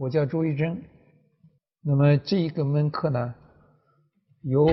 [0.00, 0.82] 我叫朱玉珍。
[1.82, 3.34] 那么这一个门课呢，
[4.40, 4.66] 由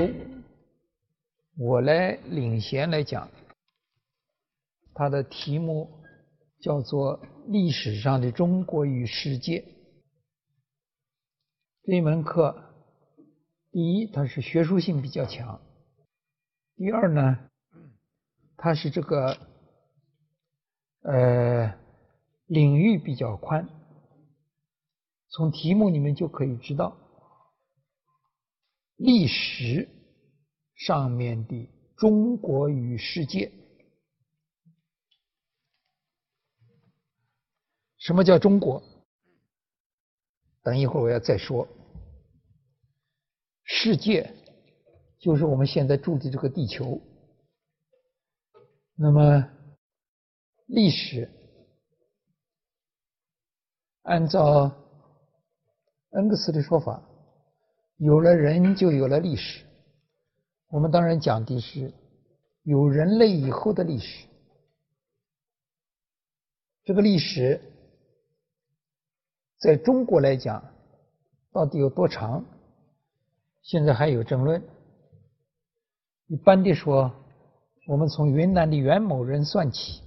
[1.58, 3.30] 我来领衔来讲。
[4.94, 5.90] 它的题目
[6.62, 9.60] 叫做《历史上的中国与世界》。
[11.84, 12.64] 这一门课，
[13.72, 15.60] 第一，它是学术性比较强；
[16.78, 17.50] 第二呢，
[18.56, 19.38] 它是这个
[21.02, 21.78] 呃
[22.46, 23.68] 领域比较宽。
[25.30, 26.98] 从题目里面就可以知道，
[28.96, 29.88] 历史
[30.76, 33.52] 上面的中国与世界。
[37.98, 38.82] 什么叫中国？
[40.64, 41.68] 等一会儿我要再说。
[43.64, 44.34] 世界
[45.20, 47.02] 就是我们现在住的这个地球。
[48.96, 49.48] 那么
[50.68, 51.30] 历史，
[54.04, 54.87] 按照
[56.12, 57.02] 恩格斯的说法，
[57.98, 59.66] 有了人就有了历史。
[60.70, 61.94] 我们当然讲的是
[62.64, 64.28] 有人类以后的历史。
[66.84, 67.62] 这个历史。
[69.60, 70.64] 在中国来讲，
[71.52, 72.46] 到底有多长？
[73.64, 74.62] 现在还有争论。
[76.28, 77.12] 一般的说，
[77.88, 80.04] 我们从云南的元谋人算起，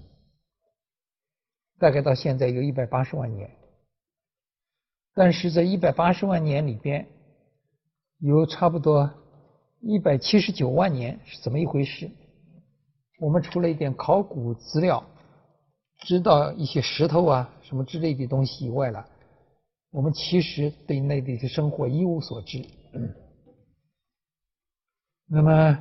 [1.81, 3.51] 大概到现在有一百八十万年。
[5.21, 7.07] 但是在一百八十万年里边，
[8.21, 9.13] 有差不多
[9.83, 12.11] 一百七十九万年是怎么一回事？
[13.19, 15.05] 我们除了一点考古资料，
[15.98, 19.07] 知道一些石头啊什么之类的东西以外了。
[19.91, 22.65] 我们其实对内地的生活一无所知。
[25.27, 25.79] 那么，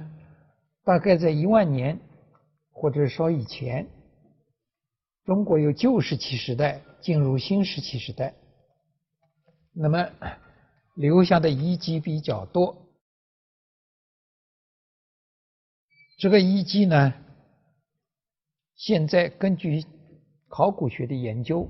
[0.83, 1.97] 大概在一万年
[2.73, 3.87] 或者稍以前，
[5.23, 8.33] 中国有旧石器时代进入新石器时代，
[9.81, 10.11] 那么
[10.95, 12.75] 留下的遗迹比较多。
[16.17, 17.13] 这个遗迹呢，
[18.75, 19.85] 现在根据
[20.49, 21.69] 考古学的研究、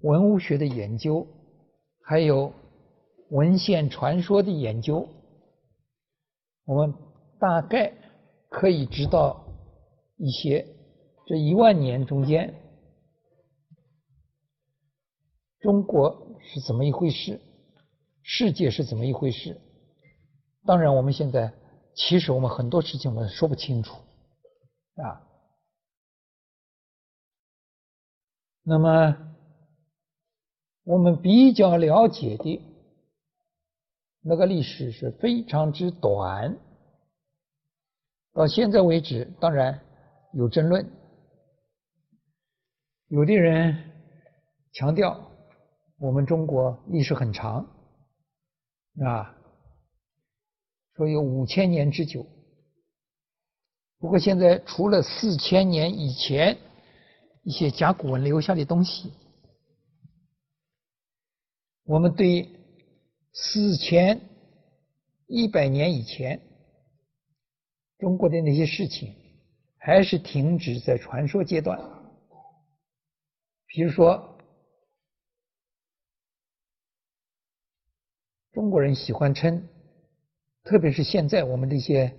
[0.00, 1.26] 文物学的研究。
[2.08, 2.52] 还有
[3.30, 5.08] 文献传说的研究，
[6.64, 6.94] 我们
[7.40, 7.92] 大概
[8.48, 9.44] 可以知道
[10.16, 10.64] 一些。
[11.26, 12.54] 这一万年中间，
[15.58, 17.40] 中国是怎么一回事？
[18.22, 19.60] 世界是怎么一回事？
[20.64, 21.52] 当然，我们现在
[21.94, 23.94] 其实我们很多事情我们说不清楚
[24.96, 25.22] 啊。
[28.62, 29.16] 那么。
[30.88, 32.62] 我们比较了解的
[34.20, 36.56] 那个历史是非常之短，
[38.32, 39.80] 到现在为止，当然
[40.32, 40.88] 有争论。
[43.08, 43.90] 有的人
[44.74, 45.25] 强调
[45.98, 47.66] 我们中国历史很长，
[49.02, 49.34] 啊，
[50.94, 52.26] 说有五千年之久。
[53.98, 56.58] 不过现在除了四千年以前
[57.42, 59.12] 一些甲骨文留下的东西。
[61.84, 62.50] 我们对
[63.32, 64.20] 四千
[65.28, 66.40] 一百年以前
[67.98, 69.14] 中国的那些事情，
[69.78, 71.78] 还是停止在传说阶段。
[73.68, 74.35] 比如说，
[78.56, 79.68] 中国人喜欢称，
[80.64, 82.16] 特别是现在我们这些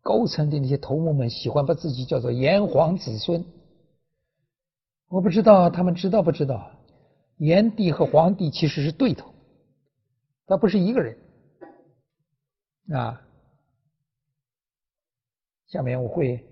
[0.00, 3.44] 高层的那些头目们，喜欢把自己叫做炎黄子孙。
[5.08, 6.72] 我不知道他们知道不知道。
[7.36, 9.34] 炎帝和黄帝其实是对头，
[10.46, 11.18] 他不是一个人
[12.94, 13.20] 啊。
[15.66, 16.42] 下面我会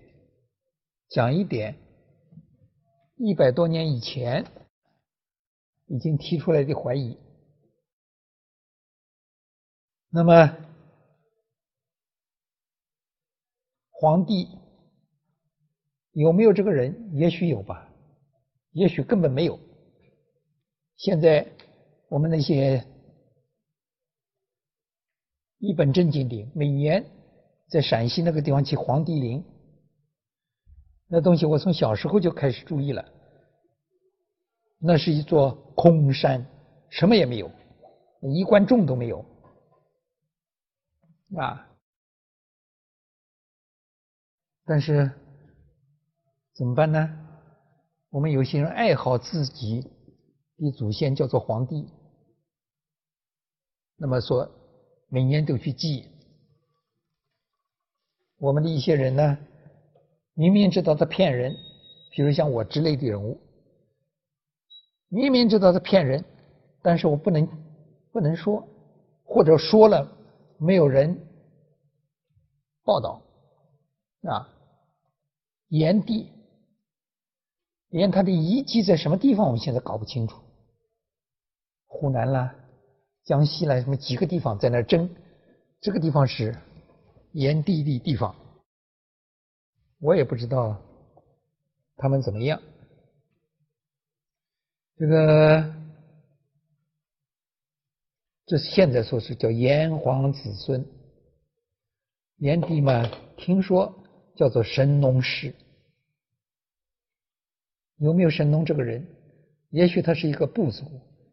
[1.09, 1.75] 讲一点
[3.15, 4.45] 一百多年以前
[5.87, 7.17] 已经提出来的怀疑。
[10.15, 10.49] 那么，
[13.91, 14.47] 皇帝
[16.13, 17.11] 有没有这个人？
[17.15, 17.89] 也许有吧，
[18.71, 19.59] 也许根本没有。
[20.95, 21.45] 现在
[22.07, 22.87] 我们那些
[25.57, 27.05] 一本正经的，每年
[27.67, 29.43] 在陕西那个地方去黄帝陵，
[31.09, 33.03] 那东西我从小时候就开始注意了。
[34.79, 36.45] 那是一座空山，
[36.89, 37.51] 什么也没有，
[38.33, 39.25] 一观众都没有
[41.37, 41.67] 啊。
[44.65, 45.11] 但是
[46.53, 47.09] 怎么办呢？
[48.09, 49.91] 我们有些人爱好自己。
[50.57, 51.85] 的祖先叫做皇帝，
[53.97, 54.49] 那么说
[55.09, 56.07] 每年都去祭。
[58.37, 59.37] 我们的一些人呢，
[60.33, 61.53] 明明知道他骗人，
[62.11, 63.37] 比如像我之类的人物，
[65.09, 66.23] 明明知道他骗人，
[66.81, 67.45] 但是我不能
[68.13, 68.65] 不能说，
[69.25, 70.14] 或者说了
[70.57, 71.27] 没有人
[72.83, 73.21] 报道
[74.23, 74.49] 啊。
[75.67, 76.31] 炎帝，
[77.89, 80.39] 连他的遗迹在什么地方，我们现在搞不清楚。
[81.87, 82.55] 湖南啦、
[83.23, 85.09] 江西啦，什么几个地方在那争，
[85.81, 86.55] 这个地方是
[87.31, 88.35] 炎帝的地方，
[89.99, 90.79] 我也不知道
[91.97, 92.61] 他们怎么样。
[94.97, 95.73] 这个，
[98.45, 100.85] 这现在说是叫炎黄子孙，
[102.37, 103.93] 炎帝嘛，听说
[104.35, 105.53] 叫做神农氏。
[107.97, 109.05] 有没有神农这个人？
[109.71, 110.85] 也许他是一个部族，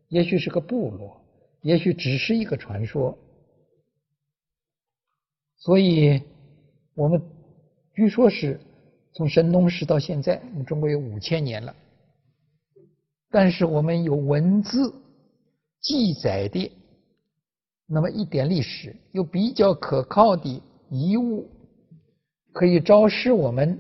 [0.08, 1.20] 也许是个部落，
[1.60, 3.16] 也许只是一个传说。
[5.58, 6.22] 所以，
[6.94, 7.22] 我们
[7.94, 8.58] 据说是
[9.12, 11.76] 从神农氏到现在，我们中国有五千年了。
[13.30, 14.94] 但是我们有文字
[15.80, 16.72] 记载的
[17.94, 21.46] 那么一点历史，有比较可靠的遗物，
[22.50, 23.78] 可以昭示我们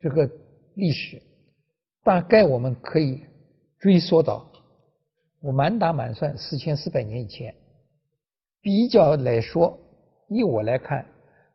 [0.00, 0.30] 这个
[0.76, 1.20] 历史。
[2.02, 3.20] 大概我们可以
[3.78, 4.50] 追溯到
[5.42, 7.54] 我满打满算四千四百年以前。
[8.62, 9.78] 比较来说，
[10.30, 11.04] 以我来看，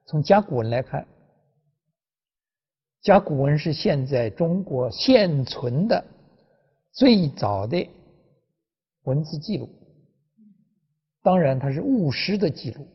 [0.06, 1.08] 从甲骨文来看，
[3.02, 6.06] 甲骨文是现在中国现存的
[6.92, 7.90] 最早的
[9.06, 9.68] 文字记录。
[11.28, 12.88] 当然，它是务实的记录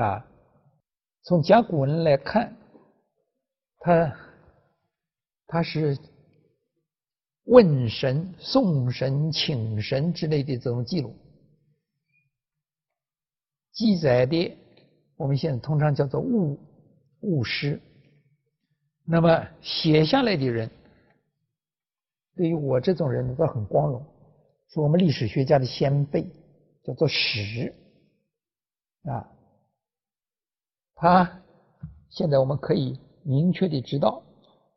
[0.00, 0.26] 啊。
[1.22, 2.52] 从甲骨文来看，
[3.78, 4.12] 它。
[5.46, 5.96] 它是
[7.44, 11.14] 问神、送神、请神之类的这种记录，
[13.70, 14.56] 记载的
[15.16, 16.58] 我们现在通常叫做物
[17.20, 17.80] 物诗。
[19.04, 20.68] 那么写下来的人，
[22.34, 24.04] 对于我这种人都很光荣，
[24.70, 26.26] 是我们历史学家的先辈，
[26.84, 27.74] 叫做史
[29.02, 29.28] 啊。
[30.94, 31.42] 他
[32.10, 34.22] 现在我们可以明确的知道。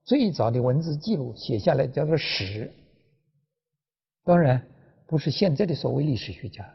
[0.04, 2.74] 最早的文字记录写下来叫做史，
[4.24, 4.66] 当然
[5.06, 6.66] 不是现在的所谓历史学家。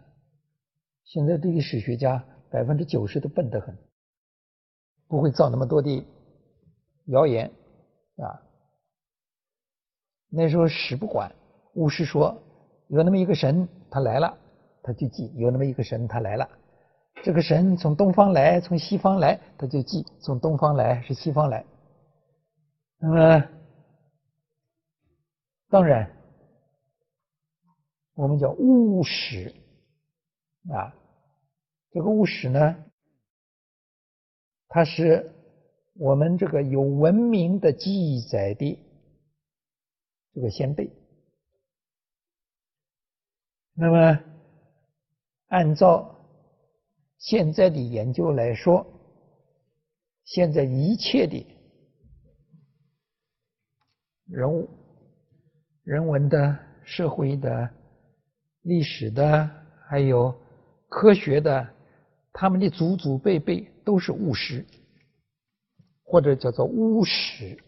[1.05, 3.75] 现在的历史学家百分之九十都笨得很，
[5.08, 6.06] 不会造那么多的
[7.06, 7.50] 谣言
[8.17, 8.43] 啊。
[10.28, 11.35] 那时候史不管，
[11.73, 12.38] 巫师说
[12.88, 14.38] 有那么一个神他来了，
[14.82, 16.49] 他就记有那么一个神他来了。
[17.23, 21.64] 这个神从东方来，从西方来，他就记从东方来是西方来。
[22.99, 23.49] 那么，
[25.69, 26.11] 当然，
[28.14, 29.55] 我们叫巫史
[30.70, 30.94] 啊。
[31.93, 32.85] 这个巫史呢，
[34.69, 35.31] 它是
[35.94, 38.78] 我们这个有文明的记载的
[40.32, 40.90] 这个先辈。
[43.75, 44.20] 那么，
[45.52, 46.19] 按照
[47.19, 48.87] 现在的研究来说，
[50.25, 51.46] 现在一切的。
[54.28, 54.66] 人物、
[55.84, 57.69] 人文的、社会的、
[58.62, 59.50] 历史的，
[59.87, 60.34] 还有
[60.88, 61.75] 科学的，
[62.32, 64.66] 他们的祖祖辈辈都是巫师，
[66.02, 67.62] 或者叫做巫史。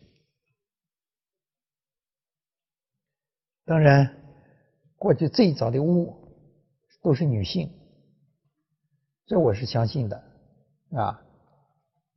[3.66, 4.10] 当然，
[4.96, 6.23] 过去最早的巫
[7.04, 7.70] 都是女性，
[9.26, 10.24] 这我是相信的
[10.96, 11.22] 啊，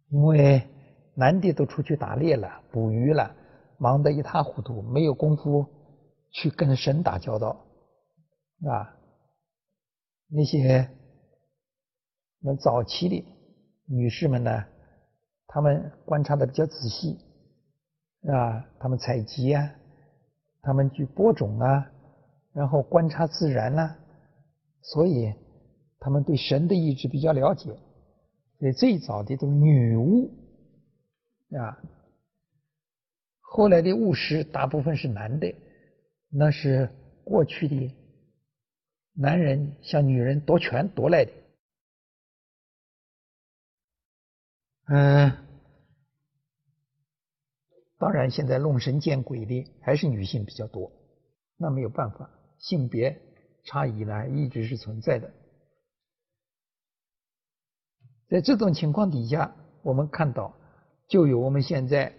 [0.09, 0.67] 因为
[1.13, 3.35] 男的都出去打猎了、捕鱼了。
[3.79, 5.67] 忙得一塌糊涂，没有功夫
[6.31, 7.63] 去跟神打交道，
[8.65, 8.97] 啊，
[10.29, 10.89] 那些
[12.39, 13.23] 那早期的
[13.85, 14.65] 女士们呢，
[15.45, 17.19] 她们观察的比较仔细，
[18.27, 19.69] 啊，她们采集啊，
[20.63, 21.91] 她们去播种啊，
[22.53, 23.95] 然后观察自然啦，
[24.81, 25.33] 所以
[25.99, 27.77] 他们对神的意志比较了解，
[28.59, 30.31] 所以最早的都是女巫，
[31.55, 31.77] 啊。
[33.39, 35.55] 后来的巫师大部分是男的，
[36.29, 36.89] 那是
[37.23, 37.95] 过去的
[39.13, 41.31] 男人向女人夺权夺来的。
[44.89, 45.31] 嗯，
[47.97, 50.91] 当然现在弄神见鬼的还是女性比较多，
[51.57, 52.29] 那没有办法，
[52.59, 53.19] 性别
[53.67, 55.31] 差异呢一直是存在的。
[58.27, 60.57] 在这种情况底下，我们看到
[61.07, 62.11] 就有我们现在。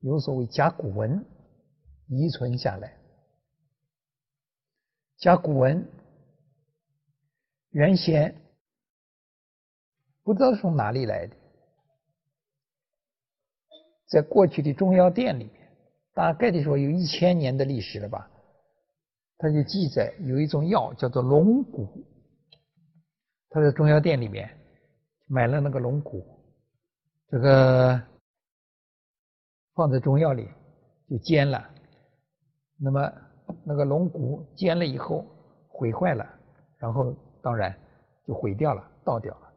[0.00, 1.24] 有所谓甲骨文
[2.08, 2.94] 遗存下来，
[5.16, 5.88] 甲骨文
[7.70, 8.38] 原先
[10.22, 11.34] 不知道从哪里来的，
[14.08, 15.74] 在过去的中药店里面，
[16.12, 18.30] 大概的说有一千年的历史了吧。
[19.36, 22.06] 他就记载有一种药叫做龙骨，
[23.50, 24.48] 他在中药店里面
[25.26, 26.24] 买了那个龙骨，
[27.28, 28.00] 这个
[29.74, 30.48] 放在中药里
[31.10, 31.68] 就煎了，
[32.78, 33.12] 那么
[33.64, 35.26] 那个龙骨煎了以后
[35.68, 36.24] 毁坏了，
[36.78, 37.12] 然后
[37.42, 37.76] 当然
[38.26, 39.52] 就毁掉了，倒掉了，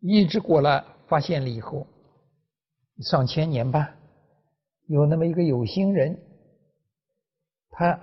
[0.00, 1.86] 一直过了发现了以后，
[3.00, 3.96] 上千年吧，
[4.88, 6.16] 有那么一个有心人，
[7.70, 7.98] 他。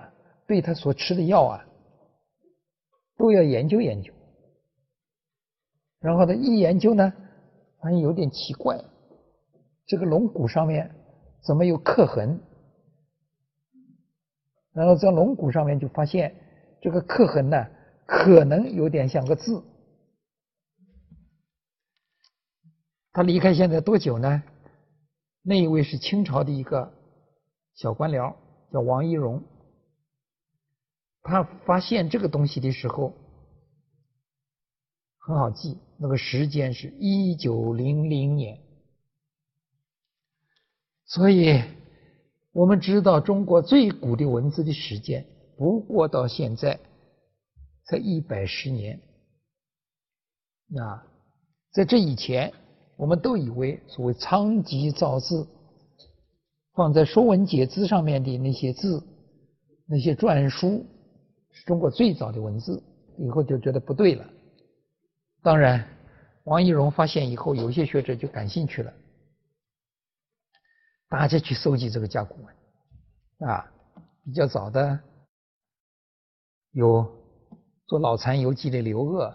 [0.46, 1.66] 对他所吃的药啊，
[3.16, 4.12] 都要研究研究。
[5.98, 7.12] 然后他一研究呢，
[7.80, 8.84] 发现有点奇怪，
[9.86, 10.94] 这个龙骨上面
[11.44, 12.40] 怎么有刻痕？
[14.72, 16.34] 然后在龙骨上面就发现
[16.80, 17.66] 这个刻痕呢，
[18.06, 19.64] 可能有点像个字。
[23.12, 24.42] 他离开现在多久呢？
[25.42, 26.92] 那一位是清朝的一个
[27.74, 28.36] 小官僚，
[28.70, 29.42] 叫王懿荣。
[31.26, 33.12] 他发现这个东西的时候
[35.18, 38.60] 很好记，那个时间是一九零零年，
[41.04, 41.60] 所以
[42.52, 45.26] 我们知道中国最古的文字的时间
[45.58, 46.78] 不过到现在
[47.86, 49.00] 才一百十年。
[50.68, 51.02] 那
[51.72, 52.52] 在这以前，
[52.96, 55.48] 我们都以为所谓仓颉造字
[56.74, 59.02] 放在《说文解字》上面的那些字，
[59.86, 60.86] 那些篆书。
[61.64, 62.82] 中国最早的文字，
[63.18, 64.28] 以后就觉得不对了。
[65.42, 65.88] 当然，
[66.44, 68.92] 王懿荣发现以后，有些学者就感兴趣了，
[71.08, 73.72] 大家去搜集这个甲骨文啊。
[74.24, 74.98] 比较早的
[76.72, 77.08] 有
[77.86, 79.32] 做脑残游记的刘鹗，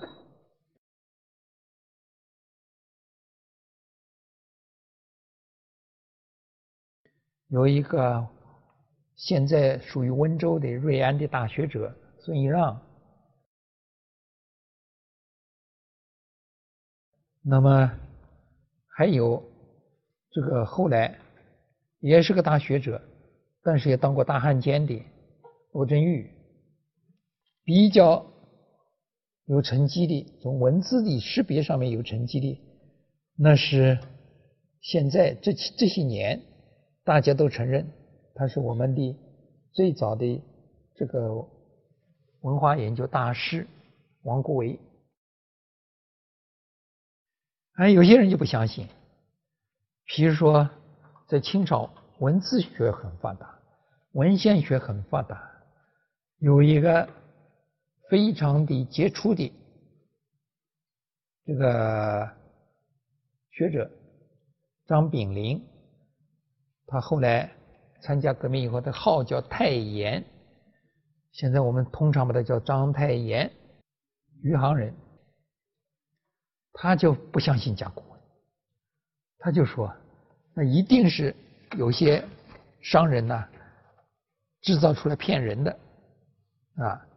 [7.47, 8.27] 有一个
[9.15, 11.97] 现在属于温州的瑞安的大学者。
[12.23, 12.79] 孙一让，
[17.41, 17.91] 那么
[18.87, 19.43] 还有
[20.29, 21.17] 这个后来
[21.99, 23.01] 也是个大学者，
[23.63, 25.03] 但是也当过大汉奸的
[25.71, 26.29] 罗振玉，
[27.63, 28.23] 比较
[29.45, 32.61] 有成绩的，从文字的识别上面有成绩的，
[33.35, 33.97] 那是
[34.79, 36.39] 现在这这些年
[37.03, 37.91] 大家都承认
[38.35, 39.17] 他是我们的
[39.71, 40.39] 最早的
[40.95, 41.60] 这个。
[42.41, 43.67] 文化研究大师
[44.23, 44.79] 王国维，
[47.73, 48.87] 哎，有些人就不相信。
[50.05, 50.69] 比如说，
[51.27, 53.59] 在清朝，文字学很发达，
[54.13, 55.51] 文献学很发达，
[56.39, 57.07] 有一个
[58.09, 59.51] 非常的杰出的
[61.45, 62.29] 这个
[63.51, 63.89] 学者
[64.87, 65.63] 张炳麟，
[66.87, 67.51] 他后来
[68.01, 70.25] 参加革命以后，他号叫太炎。
[71.31, 73.49] 现在我们通常把他叫章太炎，
[74.41, 74.93] 余杭人，
[76.73, 78.19] 他就不相信甲骨文，
[79.39, 79.95] 他就说，
[80.53, 81.33] 那一定是
[81.77, 82.27] 有些
[82.81, 83.47] 商人呐
[84.59, 85.79] 制造出来骗人的，
[86.75, 87.07] 啊，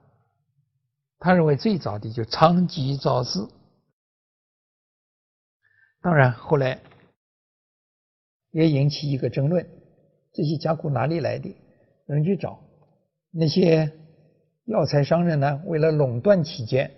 [1.18, 3.50] 他认为最早的就仓颉造字，
[6.00, 6.80] 当然后来
[8.52, 9.68] 也引起一个争论，
[10.33, 11.49] 这些甲骨哪里来的？
[12.06, 12.61] 有人去找
[13.33, 13.92] 那些。
[14.66, 16.90] 药材商人呢，为了垄断起见，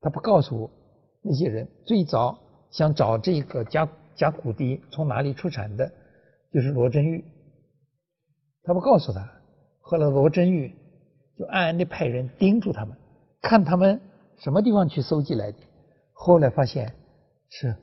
[0.00, 0.70] 他不告诉
[1.22, 1.68] 那些人。
[1.84, 2.38] 最早
[2.70, 5.90] 想找这个甲甲骨滴从哪里出产的，
[6.52, 7.24] 就是罗振玉。
[8.62, 9.28] 他不告诉他，
[9.80, 10.72] 后来罗振玉
[11.36, 12.96] 就暗暗的派人盯住他们，
[13.42, 14.00] 看他们
[14.38, 15.58] 什么地方去搜集来的。
[16.12, 16.94] 后来发现
[17.48, 17.74] 是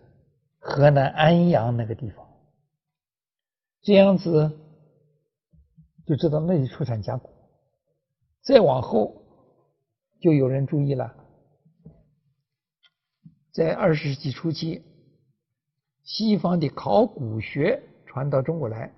[0.60, 2.26] 河南安阳那个地方，
[3.82, 4.50] 这样子
[6.08, 7.31] 就知道那里出产甲骨。
[8.44, 9.24] 再往后，
[10.20, 11.16] 就有人注意了，
[13.52, 14.82] 在二十世纪初期，
[16.04, 18.92] 西方的考古学传到中国来，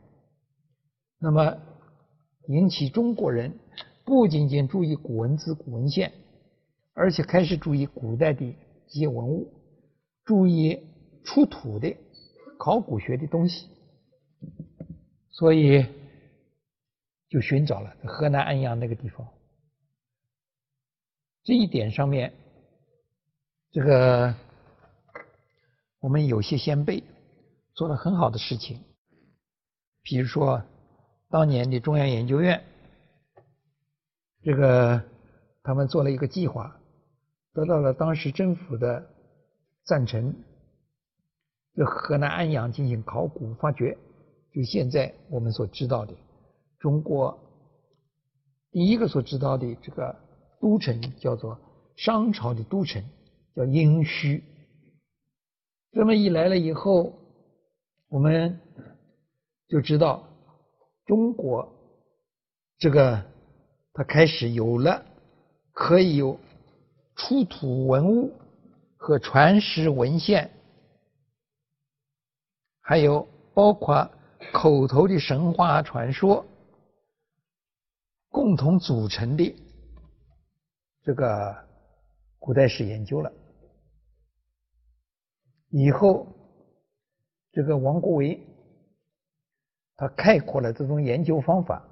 [1.19, 1.57] 那么
[2.47, 3.59] 引起中国人
[4.05, 6.13] 不仅仅注意古文字、古文献，
[6.93, 8.55] 而且开始注意古代的一
[8.99, 9.51] 些文物，
[10.23, 10.79] 注意
[11.25, 11.97] 出土的
[12.57, 13.67] 考古学的东西，
[15.31, 15.85] 所以。
[17.33, 19.27] 就寻找了河南安阳那个地方，
[21.43, 22.31] 这一点上面，
[23.71, 24.35] 这个
[25.99, 27.03] 我们有些先辈
[27.73, 28.79] 做了很好的事情，
[30.03, 30.61] 比如说
[31.31, 32.63] 当年的中央研究院，
[34.43, 35.03] 这个
[35.63, 36.79] 他们做了一个计划，
[37.51, 39.09] 得到了当时政府的
[39.85, 40.35] 赞成，
[41.75, 43.97] 就河南安阳进行考古发掘，
[44.53, 46.13] 就现在我们所知道的。
[46.83, 47.39] 中国
[48.69, 50.13] 第一个所知道的这个
[50.59, 51.57] 都城叫做
[51.95, 53.01] 商朝的都城，
[53.55, 54.41] 叫殷墟。
[55.93, 57.13] 这么一来了以后，
[58.09, 58.59] 我们
[59.69, 60.27] 就知道
[61.05, 61.73] 中国
[62.79, 63.23] 这个
[63.93, 65.05] 它开始有了
[65.71, 66.37] 可以有
[67.15, 68.29] 出土文物
[68.97, 70.51] 和传世文献，
[72.81, 74.11] 还有包括
[74.51, 76.45] 口头的神话传说。
[78.33, 79.55] 共同组成的
[81.03, 81.55] 这个
[82.39, 83.31] 古代史研究了。
[85.69, 86.25] 以后，
[87.51, 88.39] 这个王国维
[89.95, 91.87] 他概括了这种研究方法，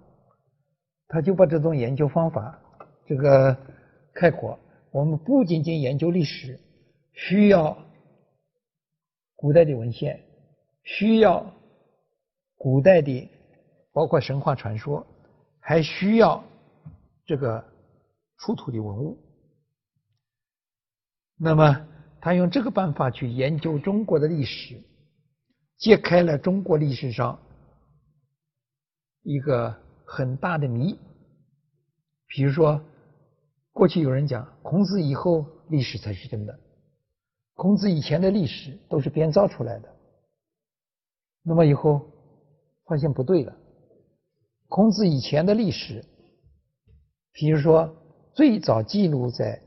[1.07, 2.59] 他就把这种研究方法
[3.05, 3.55] 这个
[4.11, 4.57] 概括：
[4.89, 6.59] 我们不仅仅研究历史，
[7.13, 7.77] 需要
[9.35, 10.19] 古代的文献，
[10.81, 11.53] 需要
[12.55, 13.29] 古代的
[13.91, 15.05] 包括神话传说。
[15.61, 16.43] 还需要
[17.25, 17.63] 这个
[18.37, 19.17] 出土的文物。
[21.37, 21.87] 那么，
[22.19, 24.81] 他用这个办法去研究中国的历史，
[25.77, 27.39] 揭开了中国历史上
[29.21, 29.73] 一个
[30.05, 30.99] 很大的谜。
[32.27, 32.81] 比如说，
[33.71, 36.59] 过去有人讲孔子以后历史才是真的，
[37.53, 39.95] 孔子以前的历史都是编造出来的。
[41.43, 42.07] 那么以后
[42.85, 43.55] 发现不对了。
[44.71, 46.01] 孔子以前的历史，
[47.33, 47.93] 比如说
[48.33, 49.61] 最早记录在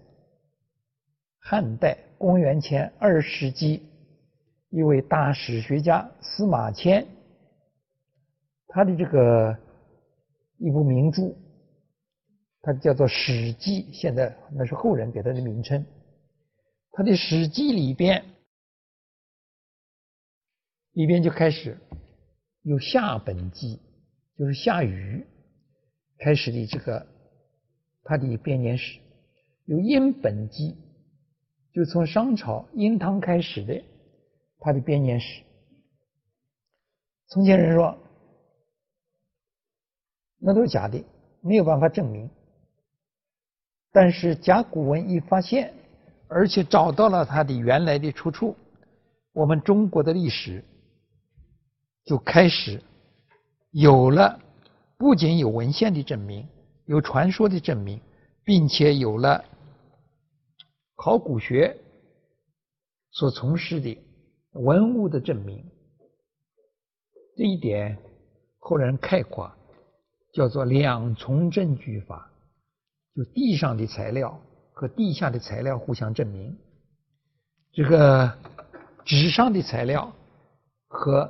[1.39, 3.83] 汉代公元前二世纪，
[4.71, 7.07] 一位大史学家司马迁，
[8.69, 9.55] 他的这个
[10.57, 11.35] 一部名著，
[12.63, 15.85] 它叫做《史记》，现在那是后人给他的名称。
[16.93, 18.25] 他的《史记》里边，
[20.93, 21.79] 里边就开始
[22.63, 23.79] 有下本纪。
[24.37, 25.25] 就是夏禹
[26.19, 27.07] 开始的这个
[28.03, 28.99] 他的编年史，
[29.65, 30.77] 有殷本纪，
[31.73, 33.83] 就从商朝殷汤开始的
[34.59, 35.43] 他的编年史。
[37.29, 37.97] 从前人说
[40.39, 41.05] 那都是假的，
[41.41, 42.29] 没有办法证明。
[43.93, 45.73] 但是甲骨文一发现，
[46.29, 48.57] 而且找到了它的原来的出处，
[49.33, 50.65] 我们中国的历史
[52.05, 52.83] 就开始。
[53.77, 54.39] 有了，
[54.97, 56.47] 不仅有文献的证明，
[56.87, 58.01] 有传说的证明，
[58.45, 59.45] 并且有了
[60.95, 61.77] 考古学
[63.11, 63.99] 所从事的
[64.53, 65.65] 文物的证明。
[67.37, 67.99] 这一点
[68.61, 69.53] 后人概括
[70.33, 72.31] 叫做两重证据法，
[73.17, 74.41] 就地上的材料
[74.73, 76.57] 和地下的材料互相证明，
[77.73, 78.33] 这个
[79.05, 80.13] 纸上的材料
[80.87, 81.29] 和。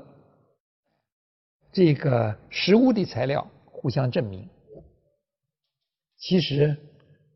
[1.74, 4.48] 这个实物的材料互相证明，
[6.16, 6.76] 其实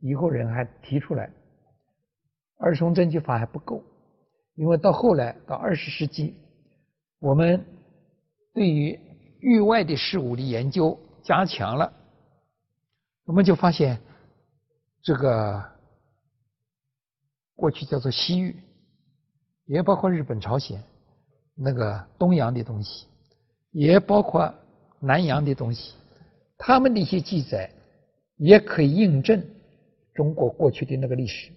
[0.00, 1.28] 以后人还提出来，
[2.56, 3.82] 二重证据法还不够，
[4.54, 6.36] 因为到后来到二十世纪，
[7.18, 7.66] 我们
[8.54, 8.96] 对于
[9.40, 11.92] 域外的事物的研究加强了，
[13.24, 14.00] 我们就发现
[15.02, 15.60] 这个
[17.56, 18.54] 过去叫做西域，
[19.66, 20.80] 也包括日本、朝鲜
[21.56, 23.08] 那个东洋的东西。
[23.70, 24.54] 也包括
[25.00, 25.94] 南洋的东西，
[26.56, 27.70] 他们的一些记载
[28.36, 29.44] 也可以印证
[30.14, 31.50] 中国过去的那个历史。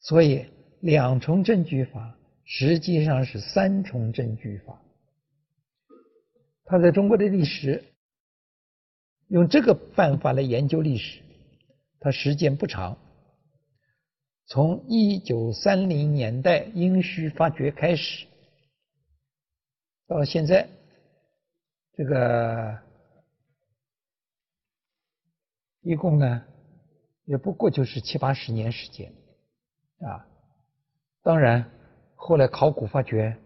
[0.00, 0.46] 所以，
[0.80, 4.80] 两重证据法实际上是三重证据法。
[6.64, 7.84] 他在中国的历史
[9.28, 11.20] 用这个办法来研究历史，
[12.00, 12.96] 他时间不长，
[14.46, 18.26] 从一九三零年代殷墟发掘开始。
[20.08, 20.66] 到现在，
[21.92, 22.78] 这个
[25.82, 26.42] 一共呢，
[27.26, 29.12] 也不过就是七八十年时间，
[30.00, 30.26] 啊，
[31.22, 31.70] 当然
[32.14, 33.36] 后来考古发掘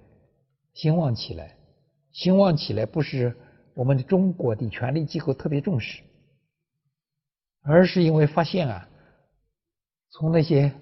[0.73, 1.59] 兴旺起来，
[2.13, 3.37] 兴旺起来不是
[3.75, 6.01] 我们的中国的权力机构特别重视，
[7.63, 8.89] 而是因为发现啊，
[10.11, 10.73] 从那些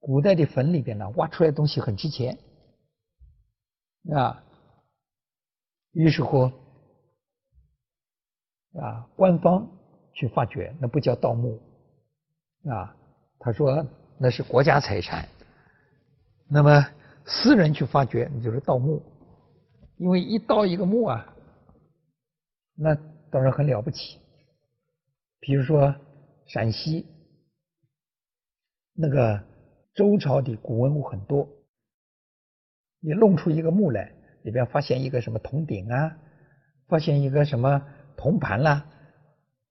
[0.00, 2.38] 古代的坟里边呢挖出来东西很值钱，
[4.12, 4.44] 啊。
[5.98, 6.44] 于是乎，
[8.78, 9.68] 啊，官方
[10.14, 11.60] 去发掘，那不叫盗墓，
[12.70, 12.96] 啊，
[13.40, 13.84] 他说
[14.16, 15.28] 那是国家财产。
[16.48, 16.86] 那么
[17.26, 19.02] 私人去发掘，那就是盗墓，
[19.96, 21.34] 因为一盗一个墓啊，
[22.76, 22.94] 那
[23.28, 24.20] 当然很了不起。
[25.40, 25.92] 比如说
[26.46, 27.08] 陕西
[28.94, 29.42] 那个
[29.94, 31.48] 周朝的古文物很多，
[33.00, 34.14] 你弄出一个墓来。
[34.42, 36.16] 里边发现一个什么铜鼎啊，
[36.86, 37.82] 发现一个什么
[38.16, 38.86] 铜盘啦，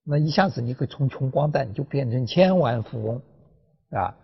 [0.04, 3.22] 那一下子你可以从穷光蛋就变成千万富翁
[3.90, 4.18] 啊！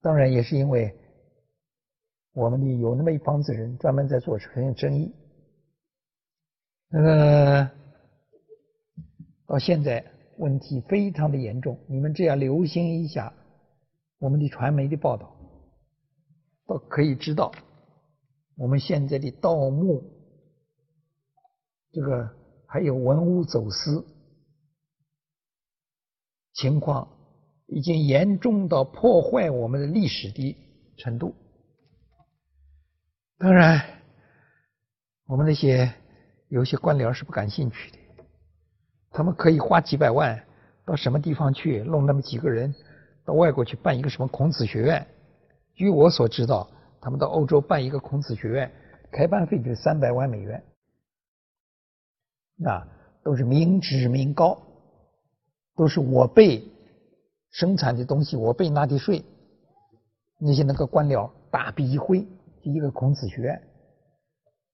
[0.00, 0.96] 当然也是因为
[2.32, 5.14] 我们的有那么一帮子人专门在做很有生意。
[6.88, 7.70] 那个
[9.46, 10.04] 到现在
[10.38, 13.32] 问题非常的严重，你们只要留心一下
[14.18, 15.36] 我们的传媒的报道，
[16.66, 17.52] 都可以知道
[18.56, 20.04] 我们现在的盗墓，
[21.92, 22.30] 这个
[22.66, 24.06] 还有文物走私
[26.52, 27.08] 情况，
[27.66, 30.56] 已经严重到破坏我们的历史的
[30.96, 31.34] 程度。
[33.38, 34.02] 当然，
[35.26, 35.92] 我们那些。
[36.48, 37.96] 有些官僚是不感兴趣的，
[39.10, 40.46] 他们可以花几百万
[40.84, 42.74] 到什么地方去弄那么几个人
[43.24, 45.06] 到外国去办一个什么孔子学院。
[45.74, 46.70] 据我所知道，
[47.02, 48.72] 他们到欧洲办一个孔子学院，
[49.10, 50.62] 开办费就三百万美元，
[52.64, 52.88] 啊，
[53.24, 54.56] 都是民脂民膏，
[55.74, 56.62] 都是我辈
[57.50, 59.22] 生产的东西，我辈纳的税，
[60.38, 62.22] 那些那个官僚大笔一挥，
[62.62, 63.62] 就一个孔子学院，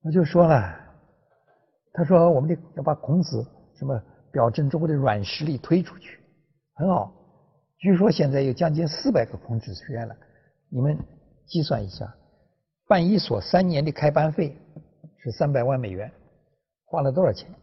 [0.02, 0.84] 我就说了。
[1.94, 6.20] 他说：“我们得要把孔子什么表征中国的软实力推出去，
[6.74, 7.12] 很好。
[7.78, 10.14] 据说现在有将近四百个孔子学院了。
[10.68, 10.96] 你们
[11.46, 12.14] 计算一下，
[12.88, 14.56] 办一所三年的开班费
[15.18, 16.10] 是三百万美元，
[16.86, 17.54] 花了多少钱？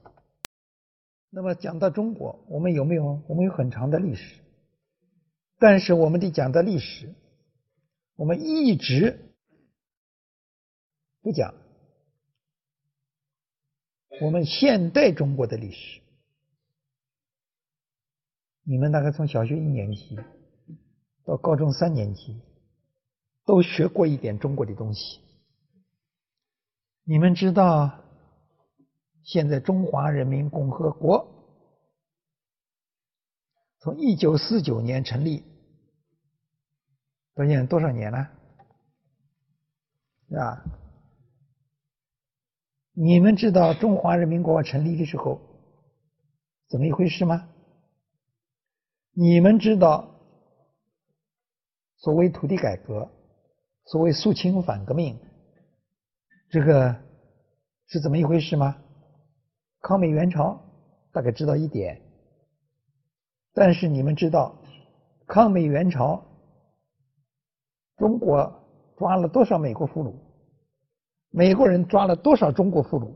[1.32, 3.22] 那么讲到中国，我们有没有？
[3.28, 4.40] 我们有很长的历史，
[5.58, 7.14] 但是我们得讲到历史，
[8.16, 9.20] 我们一直
[11.22, 11.54] 不讲。”
[14.22, 16.00] 我们现代中国的历史，
[18.64, 20.18] 你们大概从小学一年级
[21.26, 22.40] 到高中三年级
[23.46, 25.20] 都学过一点中国的东西。
[27.04, 28.00] 你们知道，
[29.24, 31.28] 现在中华人民共和国
[33.80, 35.44] 从一九四九年成立
[37.36, 38.32] 到现在多少年了？
[40.28, 40.64] 是吧？
[42.94, 45.40] 你们知道中华人民共和国成立的时候
[46.68, 47.48] 怎么一回事吗？
[49.12, 50.20] 你们知道
[51.98, 53.10] 所谓土地改革、
[53.86, 55.20] 所谓肃清反革命，
[56.50, 56.96] 这个
[57.88, 58.76] 是怎么一回事吗？
[59.82, 60.60] 抗美援朝
[61.12, 62.02] 大概知道一点，
[63.54, 64.60] 但是你们知道
[65.28, 66.26] 抗美援朝
[67.98, 68.52] 中国
[68.98, 70.16] 抓了多少美国俘虏？
[71.30, 73.14] 美国人抓了多少中国俘虏？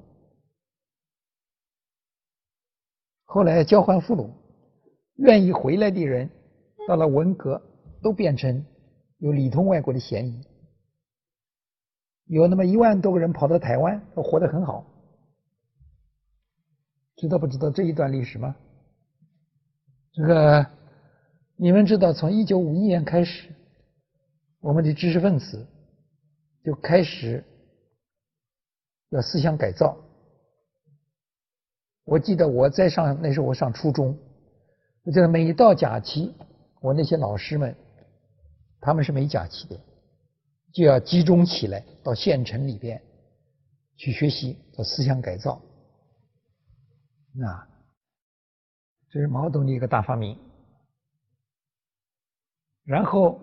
[3.24, 4.30] 后来交换俘虏，
[5.16, 6.30] 愿意回来的人，
[6.88, 7.60] 到了文革
[8.04, 8.64] 都变成
[9.18, 10.49] 有里通外国的嫌疑。
[12.30, 14.86] 有那么一万多个人跑到台湾，都活得很好。
[17.18, 18.56] 知道不知道这一段历史吗？
[20.13, 20.65] 这个
[21.58, 23.50] 你们知道，从一九五一年开始，
[24.62, 25.68] 我们的知识分子
[26.63, 27.44] 就开始。
[29.12, 29.98] 要思想改造。
[32.04, 34.15] 我记得我在上那时候我上初中，
[35.04, 36.36] 我记得每到假期，
[36.80, 37.76] 我那些老师们
[38.80, 39.80] 他们是没假期的，
[40.74, 43.02] 就要集中起来到县城里边
[43.96, 45.62] 去学习做思想改造。
[47.34, 47.68] 那
[49.10, 50.38] 这是毛泽东的一个大发明。
[52.84, 53.40] 然后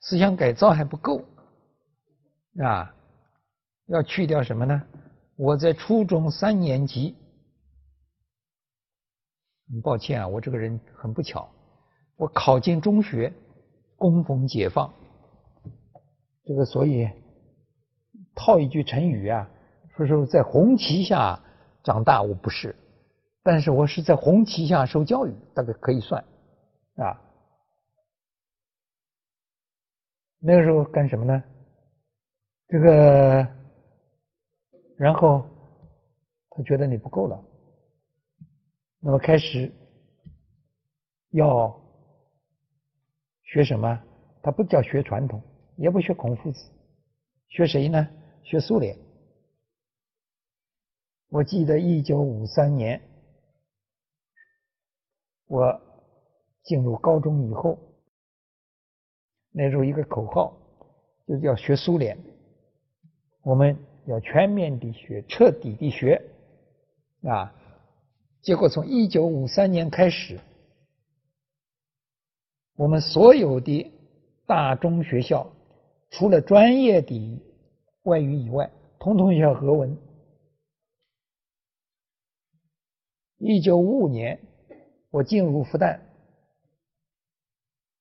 [0.00, 1.24] 思想改造还不够
[2.58, 2.94] 啊。
[3.86, 4.82] 要去掉什么呢？
[5.36, 7.14] 我在初中三年级，
[9.68, 11.50] 很抱歉啊，我这个人很不巧，
[12.16, 13.30] 我考进中学，
[13.96, 14.94] 恭逢解放，
[16.44, 17.08] 这个所以
[18.34, 19.50] 套一句成语啊，
[19.96, 21.42] 说是在红旗下
[21.82, 22.74] 长大，我不是，
[23.42, 26.22] 但是我是在红旗下受教育，大概可以算
[26.96, 27.20] 啊。
[30.38, 31.42] 那个时候干什么呢？
[32.68, 33.46] 这个。
[34.98, 35.44] 然后
[36.50, 37.44] 他觉得你不够了，
[39.00, 39.72] 那么开始
[41.30, 41.74] 要
[43.42, 44.00] 学什么？
[44.42, 45.42] 他不叫学传统，
[45.76, 46.64] 也不学孔夫子，
[47.48, 48.08] 学谁呢？
[48.42, 48.96] 学苏联。
[51.28, 53.00] 我记得一九五三年
[55.46, 55.80] 我
[56.62, 57.78] 进入高中以后，
[59.50, 60.56] 那时候一个口号
[61.26, 62.18] 就叫学苏联，
[63.42, 63.76] 我们。
[64.06, 66.20] 要全面的学，彻底的学，
[67.22, 67.54] 啊！
[68.40, 70.40] 结果从一九五三年开始，
[72.74, 73.92] 我们所有的
[74.44, 75.48] 大中学校，
[76.12, 77.42] 除了专业的
[78.02, 79.96] 外语以外，通通要俄文。
[83.38, 84.38] 一九五五年，
[85.10, 85.98] 我进入复旦，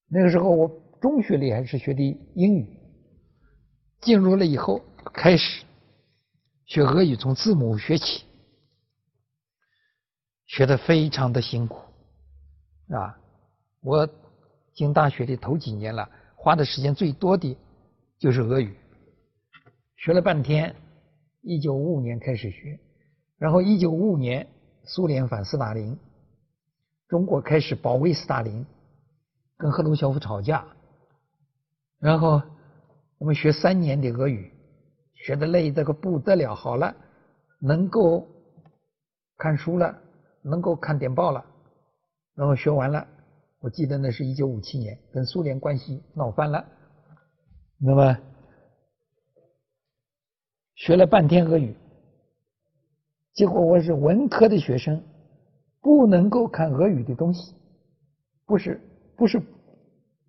[0.08, 0.68] 那个时候我
[1.00, 2.04] 中学里还是学的
[2.36, 2.78] 英语，
[4.02, 4.82] 进入了以后
[5.14, 5.64] 开始
[6.66, 8.26] 学俄语，从字母学起，
[10.48, 11.78] 学的非常的辛苦，
[12.94, 13.18] 啊，
[13.80, 14.08] 我
[14.74, 17.58] 进大学的头几年了，花的时间最多的
[18.22, 18.72] 就是俄语，
[19.98, 20.76] 学了半天，
[21.42, 22.80] 一九五五年开始学，
[23.40, 24.48] 然后一九五五年。
[24.84, 25.96] 苏联反斯大林，
[27.08, 28.66] 中国开始保卫斯大林，
[29.56, 30.66] 跟赫鲁晓夫吵架，
[32.00, 32.42] 然后
[33.20, 34.52] 我们学三年的俄语，
[35.14, 36.56] 学的累得个不得了。
[36.56, 36.96] 好了，
[37.60, 38.28] 能够
[39.38, 39.96] 看书了，
[40.42, 41.46] 能够看电报了，
[42.36, 43.08] 然后学完了。
[43.60, 46.68] 我记得那是一九五七年，跟苏联关系闹翻了，
[47.84, 48.16] 那么
[50.76, 51.76] 学了半天俄语。
[53.34, 55.04] 结果我是文科的学生，
[55.80, 57.56] 不能够看俄语的东西，
[58.46, 58.80] 不是
[59.18, 59.42] 不是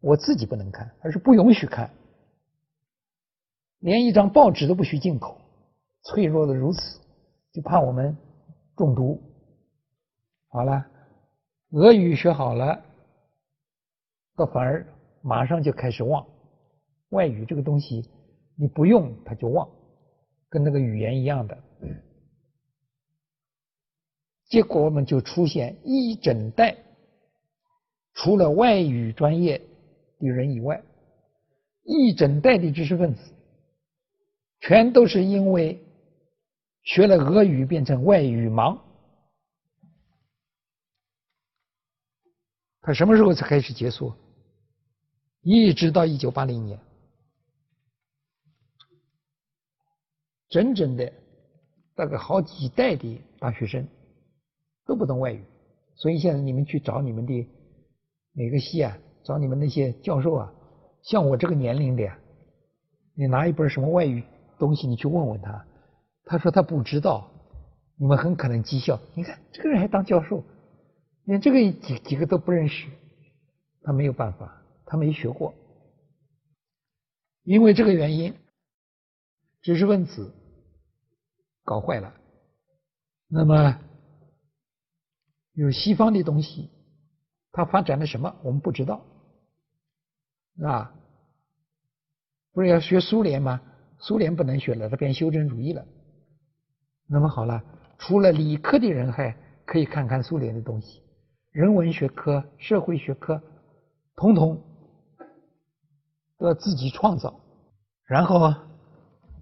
[0.01, 1.91] 我自己不能看，而是不允许看，
[3.81, 5.39] 连一张报纸都不许进口，
[6.05, 7.01] 脆弱的如此，
[7.53, 8.17] 就怕我们
[8.77, 9.21] 中毒。
[10.49, 10.87] 好了，
[11.73, 12.83] 俄语学好了，
[14.37, 14.87] 倒反而
[15.21, 16.27] 马上就开始忘。
[17.13, 18.11] 外语这个东西，
[18.57, 19.69] 你不用它就忘，
[20.51, 21.57] 跟那个语言一样的。
[24.49, 26.77] 结果我们就出现一整代，
[28.13, 29.59] 除了外语专业
[30.19, 30.83] 的人以外，
[31.85, 33.21] 一整代的知识分子，
[34.61, 35.83] 全都是因为
[36.83, 38.79] 学了俄语变成外语盲。
[42.83, 44.13] 他什么时候才开始结束？
[45.41, 46.79] 一直到一九八零年，
[50.53, 51.13] 整整的
[51.97, 53.85] 大概好几代的大学生。
[54.85, 55.41] 都不懂外语，
[55.95, 57.49] 所以现在你们去找你们的
[58.33, 58.99] 哪个系啊？
[59.23, 60.53] 找你们那些教授啊，
[61.03, 62.19] 像我这个年龄的呀，
[63.15, 64.25] 你拿一本什么外语
[64.59, 65.65] 东西，你去问问他，
[66.25, 67.31] 他说他不知道，
[67.97, 68.99] 你们很可能讥笑。
[69.15, 70.43] 你看这个人还当教授，
[71.27, 72.89] 连这个几几个都不认识，
[73.83, 75.55] 他没有办法，他没学过，
[77.45, 78.35] 因为这个原因，
[79.63, 80.35] 知识分子
[81.73, 82.13] 搞坏了，
[83.29, 83.79] 那么。
[85.55, 86.71] 有西方的东西，
[87.53, 88.35] 它发展了什么？
[88.43, 89.05] 我们不知道，
[90.63, 90.95] 啊，
[92.53, 93.61] 不是要学苏联吗？
[93.99, 95.87] 苏联不能学了，它变修正主义了。
[97.07, 97.63] 那么好了，
[97.99, 101.03] 除了理科的人还可以看看苏联的东西，
[101.51, 103.43] 人文学科、社会学科，
[104.17, 104.63] 统统
[106.39, 107.41] 都要自己创造。
[108.07, 108.55] 然后，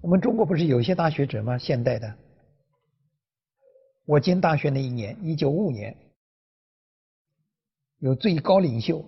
[0.02, 1.58] 我们中国不是有些大学者吗？
[1.58, 2.16] 现代的。
[4.06, 5.96] 我进大学那一年，一九五五年，
[7.98, 9.04] 有最高领袖，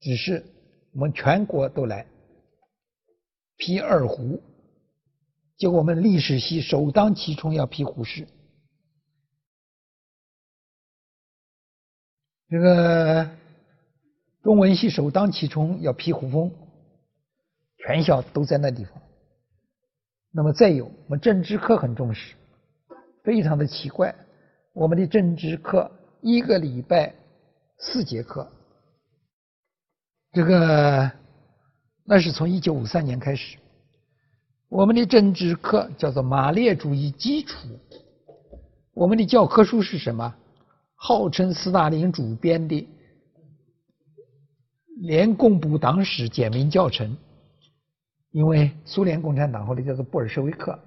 [0.00, 0.46] 只是
[0.92, 2.06] 我们全国都来
[3.56, 4.40] 批二胡，
[5.56, 8.26] 结果我们历史系首当其冲要批胡适，
[12.48, 13.36] 这个
[14.42, 16.50] 中文系首当其冲要批胡风，
[17.78, 19.02] 全校都在那地方。
[20.32, 22.34] 那么再有，我们政治课很重视。
[23.22, 24.14] 非常的奇怪，
[24.72, 25.90] 我们的政治课
[26.22, 27.14] 一个礼拜
[27.78, 28.50] 四节课，
[30.32, 31.12] 这个
[32.04, 33.58] 那是从一九五三年开始，
[34.68, 37.68] 我们的政治课叫做马列主义基础，
[38.92, 40.34] 我们的教科书是什么？
[40.94, 42.88] 号称斯大林主编的
[45.00, 47.16] 联共部党史简明教程，
[48.32, 50.78] 因为苏联共产党后来叫做布尔什维克。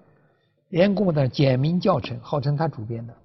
[0.70, 3.16] 联共的简明教程，号称他主编的。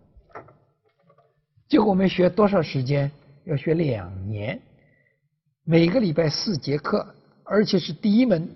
[1.68, 3.10] 结果我们学多少时间？
[3.44, 4.60] 要学两年，
[5.64, 8.46] 每个礼拜四节课，而且是第一门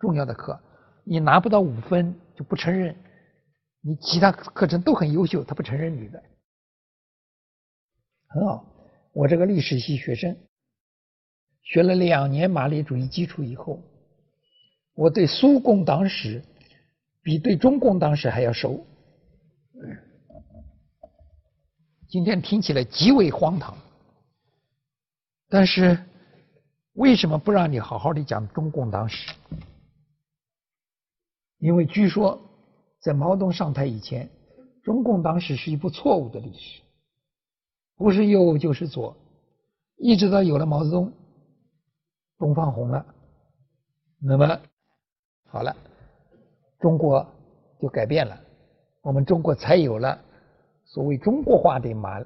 [0.00, 0.58] 重要的课。
[1.04, 2.94] 你拿不到五分就不承认，
[3.80, 6.20] 你其他课程都很优秀，他不承认你的。
[8.26, 8.66] 很好，
[9.12, 10.36] 我这个历史系学生
[11.62, 13.80] 学了两年马列主义基础以后，
[14.98, 16.42] 我对苏共党史。
[17.20, 18.86] 比对中共当时还要熟，
[22.08, 23.76] 今天听起来极为荒唐，
[25.50, 26.02] 但是
[26.94, 29.34] 为什么不让你好好的讲中共党史？
[31.58, 32.40] 因为据说
[33.00, 34.30] 在毛泽东上台以前，
[34.82, 36.80] 中共党史是一部错误的历史，
[37.94, 39.14] 不是右就是左，
[39.98, 41.12] 一直到有了毛泽东，
[42.38, 43.04] 东方红了，
[44.18, 44.58] 那么
[45.48, 45.74] 好了。
[46.78, 47.26] 中国
[47.80, 48.40] 就改变了，
[49.02, 50.16] 我们中国才有了
[50.84, 52.22] 所谓中国化的马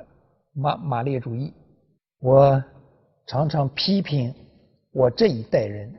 [0.52, 1.52] 马马列主义。
[2.18, 2.62] 我
[3.26, 4.34] 常常批评
[4.92, 5.90] 我这一代人，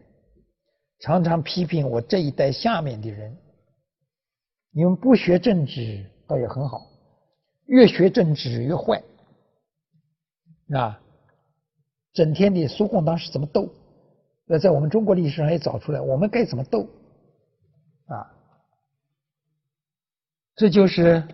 [1.00, 3.36] 常常批评我这一代下面的人。
[4.72, 6.86] 你们不学政治倒也很好，
[7.66, 9.02] 越学政治越坏
[10.74, 11.00] 啊！
[12.14, 13.68] 整天的苏共当时怎么斗？
[14.46, 16.88] 那在我们中国历史上也找出来，我们该怎么斗
[18.06, 18.32] 啊？
[20.56, 21.28] 这就是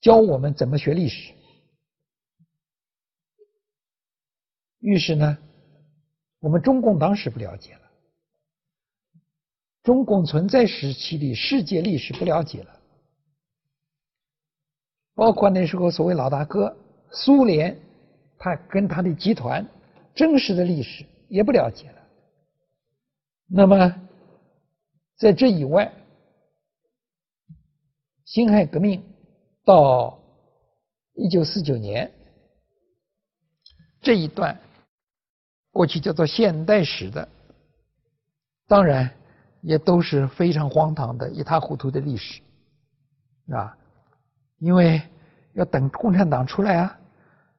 [0.00, 1.34] 教我们怎么学历史。
[4.78, 5.36] 于是呢，
[6.38, 7.90] 我们中共当时不了解了，
[9.82, 12.80] 中共存在时期的世界历史不了解了，
[15.14, 16.74] 包括那时候所谓老大哥
[17.10, 17.78] 苏联，
[18.38, 19.66] 他跟他的集团
[20.14, 22.02] 真实的历史也不了解了。
[23.46, 24.08] 那么
[25.16, 25.92] 在这以外，
[28.30, 29.02] 辛亥革命
[29.64, 30.20] 到
[31.14, 32.12] 一九四九年
[34.00, 34.56] 这一段，
[35.72, 37.28] 过去叫做现代史的，
[38.68, 39.12] 当然
[39.62, 42.40] 也都是非常荒唐的、一塌糊涂的历史，
[43.52, 43.76] 啊，
[44.58, 45.02] 因为
[45.54, 47.00] 要等共产党出来啊，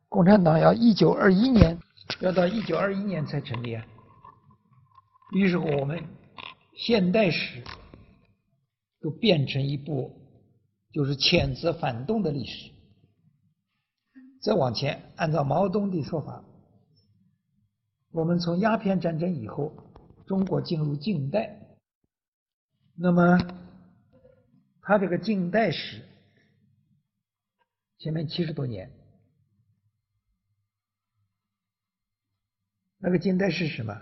[0.08, 1.78] 共产党要一九二一年，
[2.22, 3.86] 要到一九二一年才成立啊，
[5.34, 6.02] 于是乎我们
[6.78, 7.62] 现代史
[9.02, 10.18] 都变成一部。
[10.92, 12.72] 就是谴责反动的历史。
[14.42, 16.44] 再往前，按照毛泽东的说法，
[18.12, 19.72] 我们从鸦片战争以后，
[20.26, 21.78] 中国进入近代。
[22.96, 23.38] 那么，
[24.82, 26.02] 他这个近代史
[28.00, 28.92] 前面七十多年，
[32.98, 34.02] 那个近代史是什么？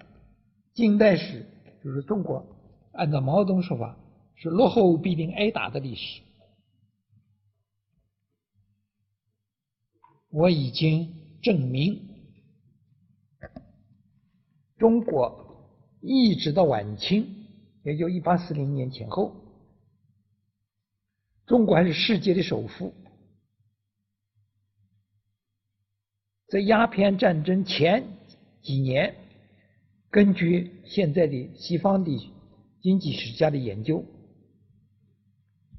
[0.74, 1.46] 近代史
[1.84, 2.46] 就是中国
[2.94, 3.98] 按照毛泽东说法，
[4.36, 6.22] 是落后必定挨打的历史。
[10.30, 11.12] 我已经
[11.42, 12.02] 证明，
[14.78, 15.68] 中国
[16.02, 17.26] 一直到晚清，
[17.84, 19.36] 也就一八四零年前后，
[21.46, 22.94] 中国还是世界的首富。
[26.48, 28.04] 在鸦片战争前
[28.62, 29.16] 几年，
[30.12, 32.32] 根据现在的西方的
[32.82, 34.04] 经济学家的研究，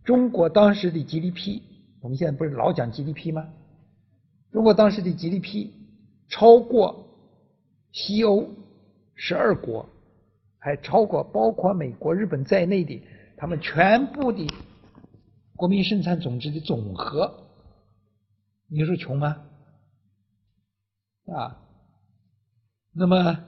[0.04, 1.62] 中国当时的 GDP，
[2.00, 3.52] 我们现在不是老讲 GDP 吗？
[4.50, 5.70] 如果当时的 GDP
[6.28, 7.06] 超过
[7.92, 8.48] 西欧
[9.14, 9.88] 十二国，
[10.58, 13.02] 还超过包括美国、日本在内的
[13.36, 14.46] 他们全部的
[15.56, 17.32] 国民生产总值的总和。
[18.68, 19.36] 你说穷吗？
[21.26, 21.56] 啊？
[22.92, 23.44] 那么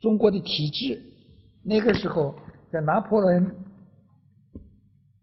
[0.00, 1.02] 中国的体制，
[1.62, 2.34] 那个时候
[2.70, 3.54] 在拿破仑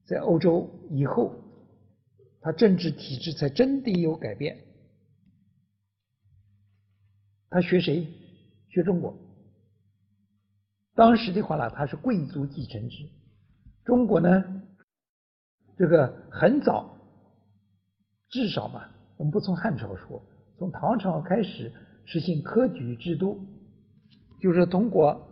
[0.06, 1.34] 在欧洲以后，
[2.42, 4.58] 他政治体制才真的有改变。
[7.50, 8.08] 他学谁？
[8.70, 9.18] 学中国。
[10.96, 13.08] 当时的话呢，他是贵族继承制。
[13.86, 14.44] 中国呢，
[15.78, 16.98] 这个很早，
[18.30, 20.22] 至少嘛，我们不从汉朝说，
[20.58, 21.72] 从唐朝开始
[22.06, 23.40] 实行科举制度，
[24.42, 25.26] 就是通过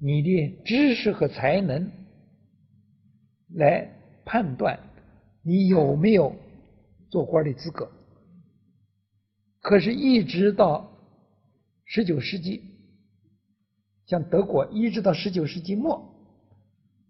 [0.00, 1.90] 你的知识和才能
[3.54, 3.90] 来
[4.24, 4.78] 判断
[5.42, 6.34] 你有没有
[7.10, 7.90] 做官的资格。
[9.60, 10.90] 可是，一直到
[11.84, 12.62] 十九世纪，
[14.06, 16.14] 像德国，一直到十九世纪末，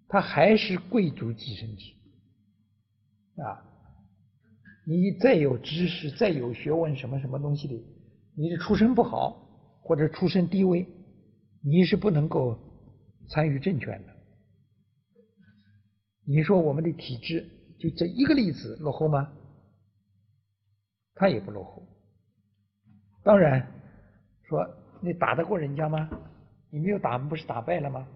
[0.08, 1.94] 它还是贵族寄生体
[3.36, 3.64] 啊。
[4.84, 7.74] 你再有知识，再有学问，什么什么东西的，
[8.34, 10.84] 你的出身不好或者出身低微，
[11.62, 12.58] 你是不能够
[13.28, 14.16] 参与政权的。
[16.26, 19.32] 你说我们的体制就这一个例子落后吗？
[21.14, 21.86] 它也不落后。
[23.22, 23.66] 当然，
[24.48, 24.66] 说
[25.00, 26.08] 你打得过人家吗？
[26.70, 28.06] 你没有打，不是打败了吗？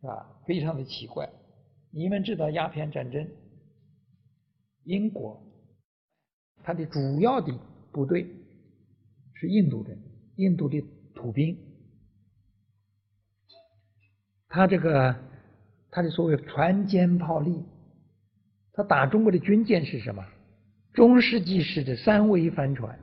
[0.00, 0.26] 是吧？
[0.46, 1.28] 非常的奇怪。
[1.90, 3.28] 你们知道鸦片战争，
[4.84, 5.40] 英国
[6.62, 7.52] 它的主要的
[7.92, 8.26] 部队
[9.34, 9.96] 是印度的，
[10.36, 10.82] 印度的
[11.14, 11.56] 土兵。
[14.48, 15.14] 他这个
[15.90, 17.64] 他的所谓船坚炮利，
[18.72, 20.24] 他打中国的军舰是什么？
[20.92, 22.98] 中世纪式的三桅帆船。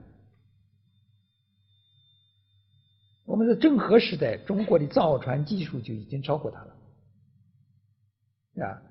[3.41, 6.75] 们的郑和时代，中国的造船技术就已经超过他了，
[8.67, 8.81] 啊，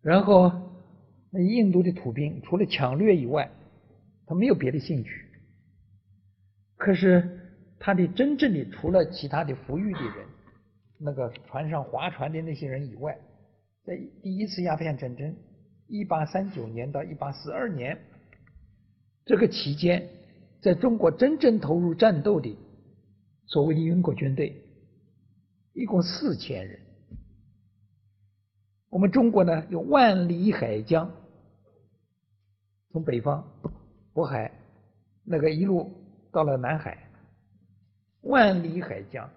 [0.00, 0.50] 然后
[1.30, 3.50] 那印度的土兵除了抢掠以外，
[4.26, 5.10] 他没有别的兴趣。
[6.76, 7.40] 可是
[7.78, 10.26] 他的真正的除了其他的富裕的人，
[10.98, 13.18] 那个船上划船的那些人以外，
[13.84, 15.36] 在第一次鸦片战争，
[15.86, 17.98] 一八三九年到一八四二年
[19.26, 20.08] 这个期间，
[20.62, 22.56] 在中国真正投入战斗的
[23.48, 24.54] 所谓的英国军队，
[25.72, 26.78] 一共四千人。
[28.90, 31.10] 我们中国呢，有万里海疆，
[32.90, 33.42] 从北方
[34.14, 34.52] 渤海
[35.24, 35.90] 那个一路
[36.30, 37.10] 到了南海，
[38.20, 39.28] 万里海疆，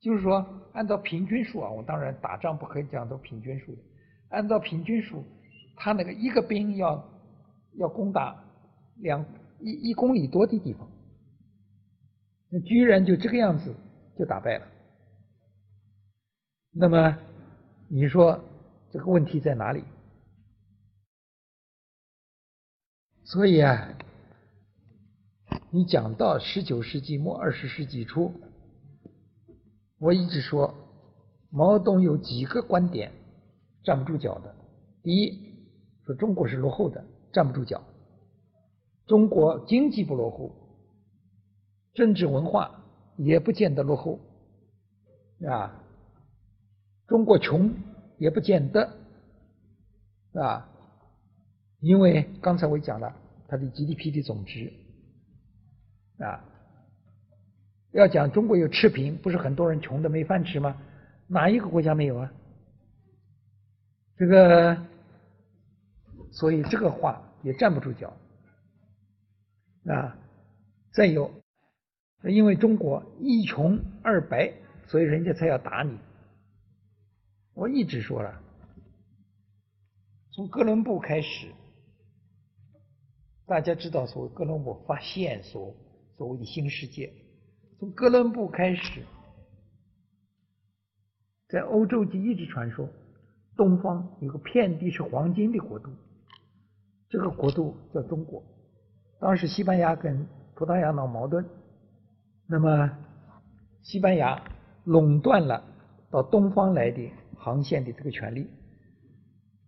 [0.00, 3.82] 就是说按照平均数啊，我当然打仗不可以讲到平均数的，
[4.30, 5.22] 按照平均数，
[5.76, 7.04] 他那个一个兵要
[7.74, 8.36] 要攻打
[8.96, 9.24] 两
[9.60, 10.88] 一一公里多的地方，
[12.50, 13.74] 那居然就这个样子
[14.18, 14.66] 就打败了，
[16.72, 17.18] 那么。
[17.90, 18.44] 你说
[18.90, 19.82] 这个问题在哪里？
[23.24, 23.96] 所以啊，
[25.70, 28.30] 你讲到十九世纪末二十世纪初，
[29.98, 30.74] 我一直说
[31.48, 33.10] 毛泽东有几个观点
[33.84, 34.54] 站不住脚的。
[35.02, 35.54] 第一，
[36.04, 37.80] 说中国是落后的，站不住脚；
[39.06, 40.67] 中国经济不落后，
[41.98, 42.80] 政治文化
[43.16, 44.20] 也不见得落后，
[45.44, 45.82] 啊。
[47.08, 47.74] 中国穷
[48.18, 48.88] 也不见得，
[50.34, 50.68] 啊，
[51.80, 53.16] 因为刚才我讲了，
[53.48, 54.72] 它的 GDP 的总值，
[56.18, 56.44] 啊，
[57.90, 60.80] 要讲中国有赤贫，不是很多人穷的没饭吃吗？
[61.26, 62.32] 哪一个国家没有啊？
[64.16, 64.76] 这个，
[66.30, 68.16] 所以这个话也站不住脚，
[69.86, 70.16] 啊，
[70.92, 71.32] 再有，
[72.24, 74.52] 因为中国一穷二白，
[74.86, 75.98] 所以人家才要打你。
[77.54, 78.40] 我一直说了，
[80.32, 81.52] 从哥伦布开始，
[83.46, 85.74] 大家知道所谓哥伦布发现所
[86.16, 87.12] 所谓的新世界，
[87.78, 89.02] 从哥伦布开始，
[91.48, 92.88] 在欧洲就一直传说，
[93.56, 95.90] 东方有个遍地是黄金的国度，
[97.08, 98.42] 这个国度叫中国。
[99.20, 101.44] 当时西班牙跟葡萄牙闹矛盾，
[102.48, 102.90] 那么
[103.82, 104.42] 西班牙
[104.84, 105.62] 垄断了
[106.10, 107.08] 到东方来的。
[107.40, 108.48] 航线的这个权利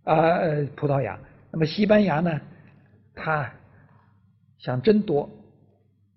[0.03, 0.41] 啊，
[0.76, 1.18] 葡萄牙，
[1.53, 2.41] 那么西班牙呢？
[3.14, 3.51] 他
[4.59, 5.31] 想争夺，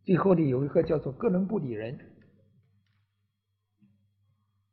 [0.03, 1.97] 最后呢有一个叫做哥伦布的人，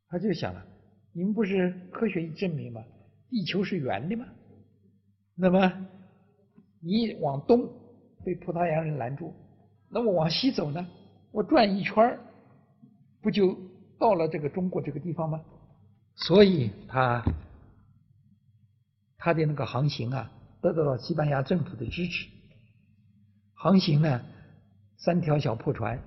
[0.07, 0.65] 他就想了：
[1.13, 2.83] 你们不是科学已证明吗？
[3.29, 4.25] 地球是圆的吗？
[5.35, 5.87] 那么
[6.81, 7.69] 你往东
[8.25, 9.35] 被葡萄牙人拦住，
[9.87, 10.85] 那么往西走呢？
[11.31, 12.19] 我转一圈儿
[13.21, 13.57] 不就
[13.99, 15.41] 到了这个中国这个地方吗？
[16.15, 17.23] 所以他
[19.17, 20.29] 他的那个航行啊，
[20.61, 22.27] 得到了西班牙政府的支持。
[23.53, 24.21] 航行呢，
[24.97, 25.97] 三条小破船，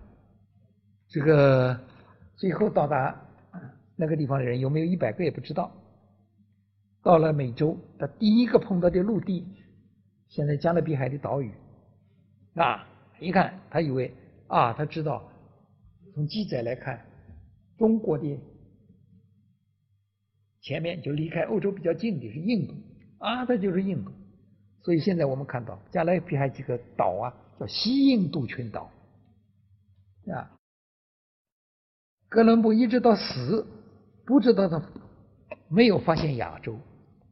[1.09, 1.81] 这个
[2.37, 3.19] 最后到达
[3.97, 5.71] 那个地方的人有没有一百个也不知道。
[7.03, 9.47] 到了美洲，他第一个碰到的陆地，
[10.29, 11.53] 现在加勒比海的岛屿
[12.55, 12.87] 啊，
[13.21, 14.13] 一看他以为
[14.55, 15.21] 啊，他知道
[16.15, 17.05] 从记载来看，
[17.77, 18.39] 中国的。
[20.61, 22.75] 前面就离开欧洲比较近的是印度
[23.19, 24.13] 啊，它就是印度。
[24.83, 28.89] 所以现在我们看到加勒比海几个岛啊，叫西印度群岛
[30.33, 30.57] 啊。
[32.29, 33.67] 哥伦布一直到死，
[34.25, 34.81] 不知道他
[35.69, 36.79] 没有发现亚洲，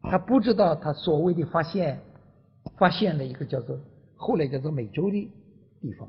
[0.03, 2.01] 他不知道他所谓的发现，
[2.77, 3.79] 发现了一个叫做
[4.17, 5.31] 后来叫做美洲的
[5.81, 6.09] 地方。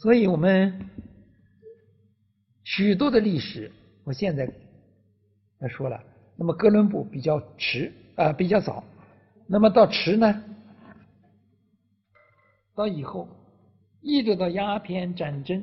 [0.00, 0.88] 所以我们
[2.64, 3.70] 许多的历史。
[4.02, 4.50] 我现在
[5.58, 6.02] 他说了，
[6.36, 8.82] 那么哥伦布比较迟啊，比较早。
[9.46, 10.42] 那么到迟呢，
[12.74, 13.28] 到以后
[14.00, 15.62] 一直到鸦片战争，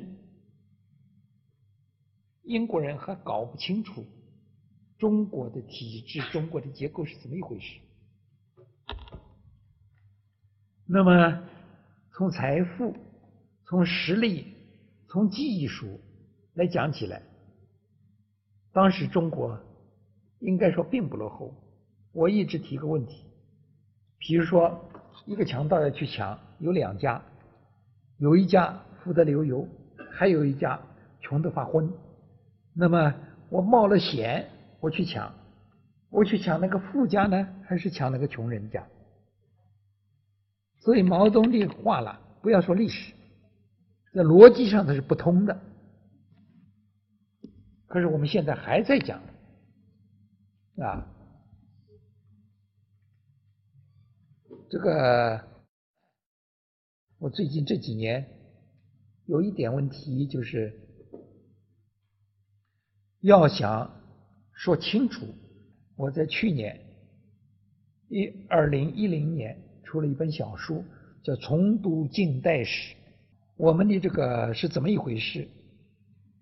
[2.44, 4.06] 英国人还搞不清楚
[4.98, 7.80] 中国的体制、中国的结构是怎么一回事。
[10.86, 11.42] 那么
[12.12, 12.96] 从财富、
[13.68, 14.54] 从实力、
[15.08, 16.00] 从技术
[16.54, 17.20] 来讲起来。
[18.72, 19.60] 当时中国
[20.40, 21.52] 应该说并不落后。
[22.12, 23.24] 我一直提个问题，
[24.18, 24.88] 比如说
[25.26, 27.22] 一个强盗要去抢，有两家，
[28.16, 29.68] 有一家富得流油，
[30.10, 30.80] 还有一家
[31.20, 31.92] 穷得发昏。
[32.74, 33.14] 那么
[33.50, 34.48] 我冒了险，
[34.80, 35.32] 我去抢，
[36.08, 38.82] 我去抢那个富家呢，还是抢那个穷人家？
[40.80, 43.12] 所以毛泽东的话了，不要说历史，
[44.18, 45.60] 在逻辑上它是不通的。
[47.86, 49.22] 可是我们现在还在讲
[50.76, 51.06] 啊，
[54.68, 55.40] 这个
[57.18, 58.28] 我最近这几年
[59.26, 60.76] 有一点问题，就是
[63.20, 63.88] 要想
[64.52, 65.28] 说清楚，
[65.94, 66.76] 我在去年
[68.08, 70.84] 一二零一零年出了一本小书，
[71.22, 72.94] 叫《重读近代史》，
[73.58, 75.48] 我们的这个是怎么一回事？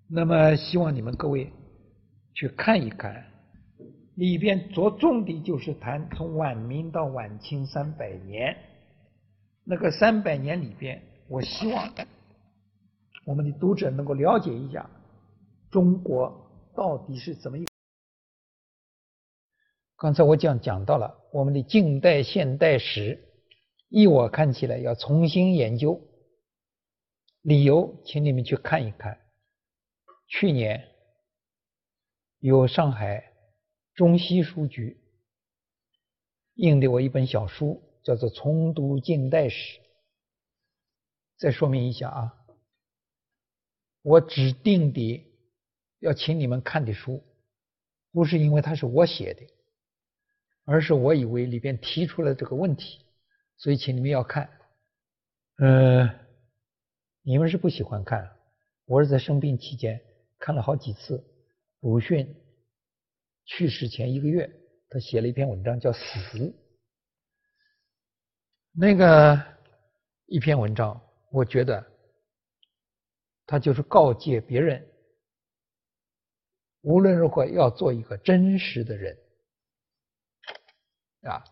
[0.06, 1.50] 那么希望你们各位
[2.34, 3.24] 去看一看，
[4.16, 8.54] 里边着重的就是谈从晚明到晚清三百年，
[9.64, 11.90] 那个三百年里边，我希望
[13.24, 14.88] 我们的读者能够了解一下
[15.70, 16.30] 中国
[16.76, 17.66] 到底是怎么一。
[19.96, 23.18] 刚才我讲讲到了我们的近代现代史，
[23.88, 25.98] 依我看起来要重新研究，
[27.46, 29.20] 理由请你们去看一看。
[30.26, 30.88] 去年
[32.40, 33.32] 有上海
[33.94, 35.00] 中西书局
[36.54, 39.78] 印的我一本小书，叫做《重读近代史》。
[41.36, 42.34] 再说明一下啊，
[44.02, 45.24] 我指定的
[46.00, 47.22] 要请你们看的书，
[48.10, 49.46] 不是因为它是我写的。
[50.64, 53.06] 而是我以为里边提出了这个问题，
[53.56, 54.50] 所以请你们要看。
[55.58, 56.25] 嗯，
[57.28, 58.38] 你们是不喜欢看，
[58.84, 60.00] 我是在生病期间
[60.38, 61.24] 看了好几次。
[61.80, 62.40] 鲁迅
[63.44, 64.48] 去世前一个月，
[64.88, 66.38] 他写了一篇文章叫《死》，
[68.70, 69.44] 那个
[70.26, 71.02] 一篇文章，
[71.32, 71.84] 我觉得
[73.44, 74.88] 他就是告诫别人，
[76.82, 79.18] 无论如何要做一个真实的人。
[81.22, 81.42] 啊，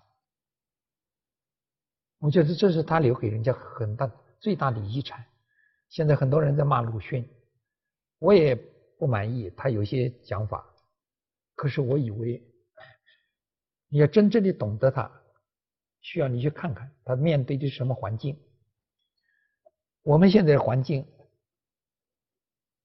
[2.18, 4.06] 我觉得这是他留给人家很大
[4.38, 5.26] 最大的遗产。
[5.94, 7.24] 现在很多人在骂鲁迅，
[8.18, 8.56] 我也
[8.98, 10.68] 不满意他有些讲法。
[11.54, 12.42] 可是我以为，
[13.90, 15.08] 你要真正的懂得他，
[16.00, 18.36] 需要你去看看他面对的是什么环境。
[20.02, 21.06] 我们现在的环境，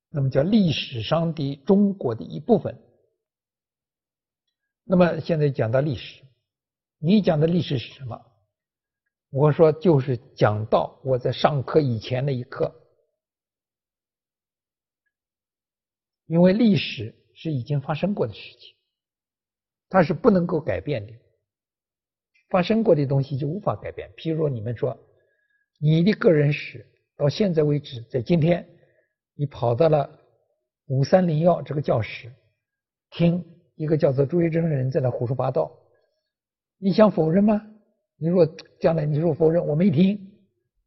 [0.10, 2.80] 那么叫历史上的中国的一部分。
[4.84, 6.24] 那么现在讲到历史。
[7.00, 8.24] 你讲的历史是什么？
[9.32, 12.72] 我说就是讲到我在上课以前那一刻，
[16.30, 18.76] 因为历史是已经发生过的事情，
[19.90, 21.14] 它是不能够改变的。
[22.50, 24.08] 发生过的东西就无法改变。
[24.16, 24.96] 譬如说，你们说
[25.80, 26.86] 你的个人史
[27.18, 28.64] 到现在为止，在今天
[29.34, 30.20] 你跑到了
[30.86, 32.32] 五三零幺这个教室，
[33.10, 33.44] 听
[33.76, 35.76] 一个叫做朱一贞的人在那胡说八道。
[36.78, 37.60] 你想否认吗？
[38.18, 38.46] 你若
[38.80, 40.20] 将来你说否认，我没听，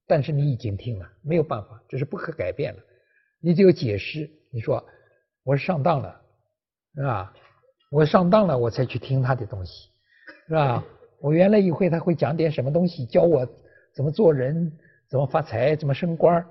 [0.07, 2.83] 但是你已经听了，没有办法，这是不可改变的。
[3.41, 4.85] 你只有解释，你说
[5.45, 6.21] 我是上当了，
[6.95, 7.35] 是吧？
[7.91, 9.91] 我上当了，我才去听他的东西，
[10.47, 10.85] 是吧？
[11.21, 13.47] 我原来以为他会讲点什么东西，教我
[13.95, 14.73] 怎么做人，
[15.09, 16.45] 怎么发财，怎么升官，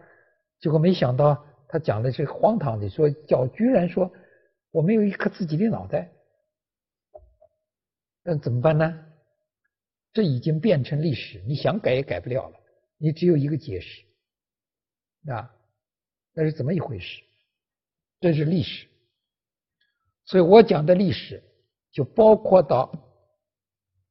[0.60, 4.12] 结果没想到他讲的是荒唐的，说教居然说
[4.72, 6.12] 我没有一颗自己的脑袋，
[8.24, 9.06] 那怎么办呢？
[10.14, 12.60] 这已经变成历史，你想改也改不了了。
[12.98, 14.04] 你只有一个解释，
[15.32, 15.50] 啊，
[16.34, 17.24] 那是怎么一回事？
[18.22, 18.88] 这是历史，
[20.24, 21.44] 所以我讲的历史
[21.92, 22.90] 就包括到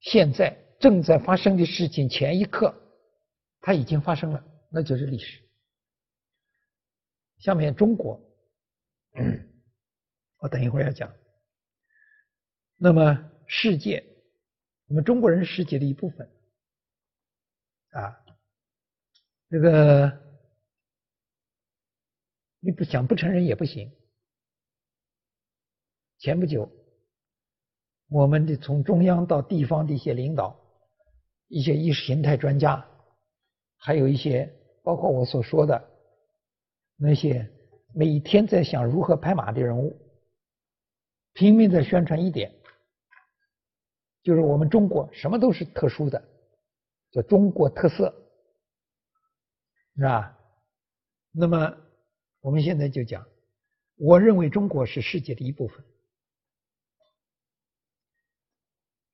[0.00, 2.74] 现在正在发生的事情前一刻，
[3.60, 5.42] 它已经发生了，那就是历史。
[7.38, 8.20] 下面中国，
[10.40, 11.10] 我等一会儿要讲。
[12.76, 14.04] 那么世界。
[14.86, 16.28] 我们中国人是世界的一部分，
[17.90, 18.24] 啊，
[19.48, 20.20] 这个
[22.58, 23.88] 你不想不承认也不行。
[26.20, 26.70] 前不久，
[28.10, 30.54] 我们的从中央到地方的一些领导、
[31.48, 32.86] 一些意识形态专家，
[33.78, 34.54] 还有一些
[34.84, 35.82] 包括我所说的
[36.98, 37.50] 那些
[37.94, 39.98] 每天在想如何拍马的人物，
[41.32, 42.54] 拼命在宣传一点。
[44.22, 46.22] 就是我们中国什么都是特殊的，
[47.12, 48.14] 叫中国特色，
[49.96, 50.38] 是吧？
[51.32, 51.74] 那么
[52.42, 53.26] 我们现在就讲，
[53.96, 55.82] 我认为中国是世界的一部分，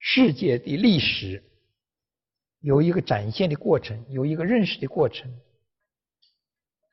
[0.09, 1.43] 世界的历史
[2.61, 5.29] 有一个展现的过程，有一个认识的过程。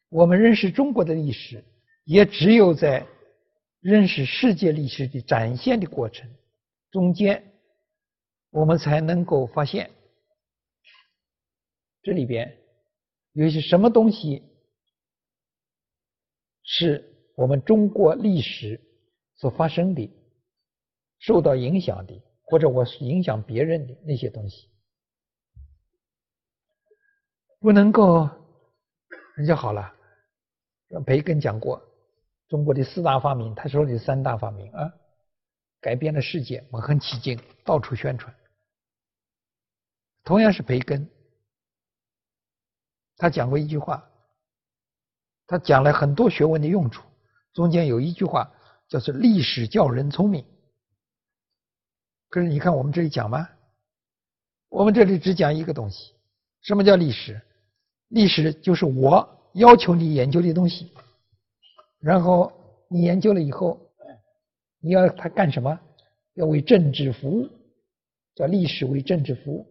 [0.09, 1.63] 我们认识中国的历史，
[2.05, 3.05] 也只有在
[3.81, 6.27] 认识世界历史的展现的过程
[6.89, 7.53] 中间。
[8.49, 9.91] 我们才能够发现，
[12.01, 12.57] 这里边
[13.33, 14.41] 有些什么东西
[16.63, 18.81] 是我们中国历史
[19.35, 20.11] 所发生的、
[21.19, 24.69] 受到影响的，或者我是影响别人的那些东西，
[27.59, 28.29] 不能够。
[29.35, 29.91] 人家好了，
[31.07, 31.81] 培根讲过
[32.47, 34.93] 中国的四大发明，他说的三大发明啊，
[35.81, 38.31] 改变了世界，我很起劲，到处宣传。
[40.23, 41.09] 同样是培根，
[43.17, 44.07] 他讲过一句话，
[45.47, 47.03] 他讲了很多学问的用处，
[47.53, 48.53] 中间有一句话
[48.87, 50.45] 叫做“历史教人聪明”。
[52.33, 53.47] 可是你看我们这里讲吗？
[54.69, 56.15] 我们这里只讲一个东西，
[56.61, 57.39] 什么叫历史？
[58.07, 60.91] 历史就是我要求你研究的东西，
[61.99, 62.51] 然后
[62.89, 63.79] 你研究了以后，
[64.79, 65.79] 你要他干什么？
[66.33, 67.47] 要为政治服务，
[68.33, 69.67] 叫历史为政治服务。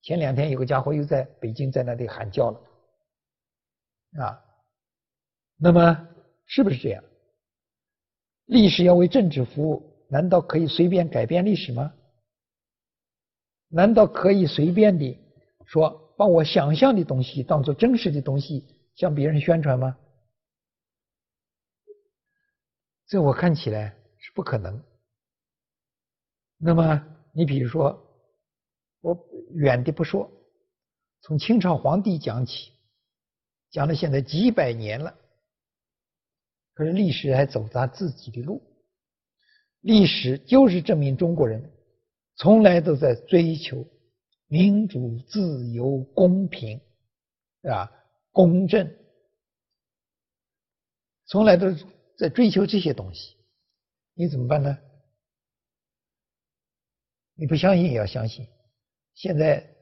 [0.00, 2.60] 前两天有个家伙又在北京在那里喊叫了，
[4.18, 4.42] 啊，
[5.58, 6.08] 那么
[6.46, 7.04] 是不是这样？
[8.46, 11.94] 历史要为政治服务，难道可以随便改变历史吗？
[13.68, 15.18] 难道可以随便的
[15.64, 19.96] 说把我想象的东西当做真实的东西向别人宣传吗？
[23.06, 24.84] 这我看起来是不可能。
[26.58, 27.02] 那么
[27.32, 28.08] 你比如说。
[29.04, 29.18] 我
[29.54, 30.30] 远的不说，
[31.22, 32.70] 从清朝皇帝讲起，
[33.68, 35.18] 讲了现在几百年了，
[36.72, 38.62] 可是历史还走他自己的路。
[39.82, 41.70] 历史就是证明中国人
[42.36, 43.86] 从来都在追求
[44.46, 46.80] 民主、自由、公平，
[47.62, 47.92] 啊，
[48.30, 48.92] 公正，
[51.26, 51.66] 从来都
[52.16, 53.36] 在追求这些东西。
[54.14, 54.78] 你怎么办呢？
[57.34, 58.46] 你不相信也要相信。
[59.14, 59.74] 现在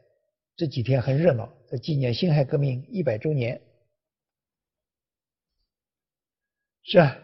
[0.57, 3.61] 这几天很热闹，在纪念辛亥革命一百周年。
[6.83, 7.17] 是啊，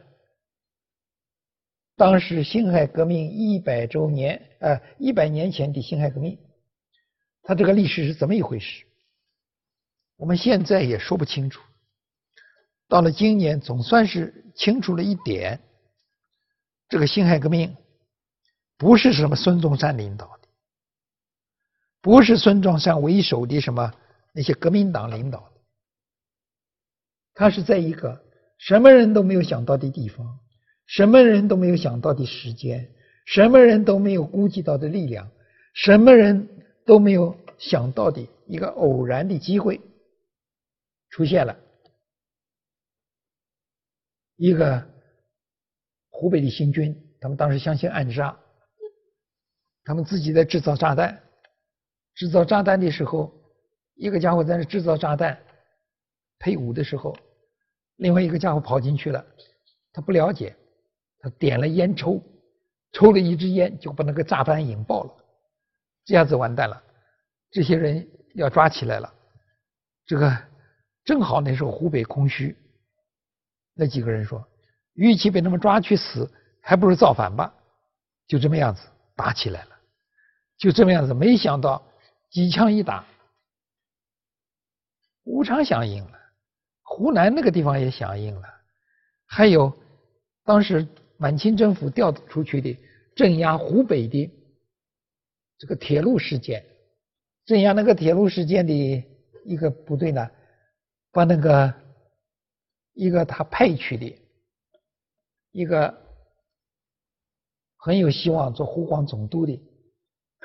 [1.97, 6.39] 当时辛亥革命一百周年，呃，一百年前的辛亥革命，
[7.43, 8.85] 它这个历史是怎么一回事？
[10.17, 11.63] 我们现在也说不清楚。
[12.87, 15.59] 到了今年，总算是清楚了一点：
[16.89, 17.75] 这个辛亥革命
[18.77, 20.49] 不是什么孙中山领导的。
[22.03, 23.93] 不是孙中山为首的什么
[24.33, 25.61] 那些革命党领导的，
[27.35, 28.23] 他是在一个
[28.59, 30.39] 什么人都没有想到的地方，
[30.87, 32.89] 什么人都没有想到的时间，
[33.27, 35.31] 什么人都没有估计到的力量，
[35.75, 36.49] 什么人
[36.85, 39.81] 都没有想到的一个偶然的机会
[41.11, 41.59] 出现了，
[44.37, 44.87] 一个
[46.11, 48.39] 湖北的新军，他们当时相信暗杀，
[49.85, 51.23] 他们自己在制造炸弹。
[52.15, 53.31] 制造炸弹的时候，
[53.95, 55.39] 一个家伙在那制造炸弹，
[56.39, 57.15] 配伍的时候，
[57.97, 59.23] 另外一个家伙跑进去了，
[59.93, 60.57] 他不了解，
[61.31, 62.23] 点了烟抽，
[62.93, 65.15] 抽了一支烟就把那个炸弹引爆了，
[66.05, 66.83] 这下子完蛋了，
[67.51, 69.13] 这些人要抓起来了，
[70.07, 70.37] 这个
[71.05, 72.57] 正好那时候湖北空虚，
[73.75, 74.47] 那几个人说，
[74.95, 77.53] 与其被他们抓去死，还不如造反吧，
[78.27, 79.77] 就这么样子打起来了，
[80.59, 81.83] 就这么样子，没想到。
[82.29, 83.05] 几枪一打，
[85.23, 86.19] 武昌响应了，
[86.83, 88.49] 湖南那个地方也响应了，
[89.27, 89.73] 还有
[90.45, 90.87] 当时
[91.19, 92.79] 满清政府调出去的
[93.15, 94.31] 镇压湖北的
[95.59, 96.67] 这个铁路事件，
[97.45, 99.05] 镇压那个铁路事件的
[99.45, 100.31] 一个部队呢，
[101.13, 101.75] 把那个
[102.93, 104.19] 一个他派去的
[105.53, 106.03] 一个
[107.77, 109.59] 很有希望做湖广总督的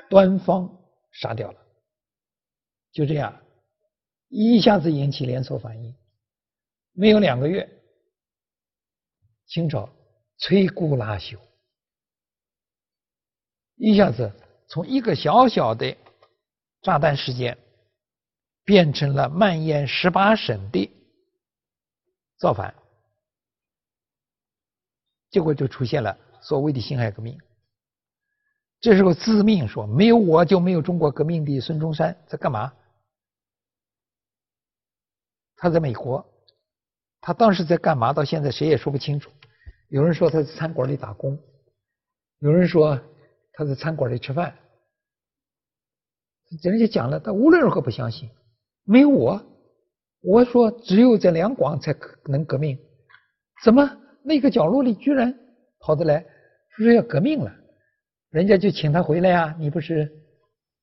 [0.08, 0.78] 端方
[1.12, 1.58] 杀掉了。
[2.92, 3.42] 就这样，
[4.28, 5.94] 一下子引起连锁反应。
[6.92, 7.68] 没有两个月，
[9.46, 9.88] 清朝
[10.38, 11.38] 摧枯拉朽，
[13.76, 14.32] 一下子
[14.68, 15.96] 从一个小小的
[16.82, 17.56] 炸弹事件，
[18.64, 20.90] 变成了蔓延十八省的
[22.38, 22.74] 造反，
[25.30, 27.38] 结果就出现了所谓的辛亥革命。
[28.80, 32.72] 这时候自命说没有我就没有中国革命的孙中山在干嘛？
[35.54, 36.28] 他在美国，
[37.20, 38.12] 他当时在干嘛？
[38.12, 39.30] 到现在谁也说不清楚。
[39.92, 41.38] 有人说他在餐馆里打工，
[42.38, 42.98] 有人说
[43.52, 44.56] 他在餐馆里吃饭。
[46.62, 48.30] 人家讲了，他无论如何不相信，
[48.84, 49.44] 没有我。
[50.22, 52.78] 我说只有在两广才可能革命，
[53.62, 53.82] 怎么
[54.24, 55.38] 那个角落里居然
[55.80, 56.24] 跑得来
[56.70, 57.54] 说要革命了？
[58.30, 60.10] 人家就请他回来呀，你不是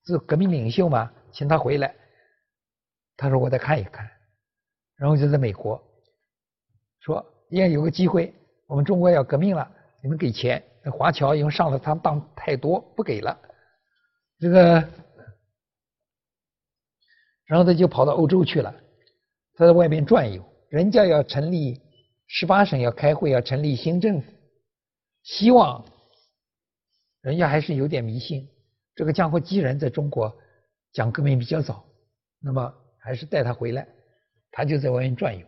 [0.05, 1.11] 是革命领袖吗？
[1.31, 1.95] 请他回来。
[3.17, 4.07] 他说我再看一看。
[4.97, 5.81] 然后就在美国
[6.99, 8.31] 说，因为有个机会，
[8.69, 9.69] 我们中国要革命了，
[10.03, 10.63] 你们给钱。
[10.83, 13.37] 那华侨因为上了他当太多，不给了。
[14.37, 14.87] 这个，
[17.45, 18.73] 然后他就跑到欧洲去了，
[19.55, 20.45] 他在外面转悠。
[20.69, 21.81] 人家要成立
[22.27, 24.31] 十八省，要开会，要成立新政府，
[25.23, 25.83] 希望
[27.21, 28.47] 人家还是有点迷信。
[28.93, 30.31] 这个江湖既然在中国
[30.93, 31.83] 讲革命比较早，
[32.39, 33.87] 那么还是带他回来，
[34.51, 35.47] 他就在外面转悠，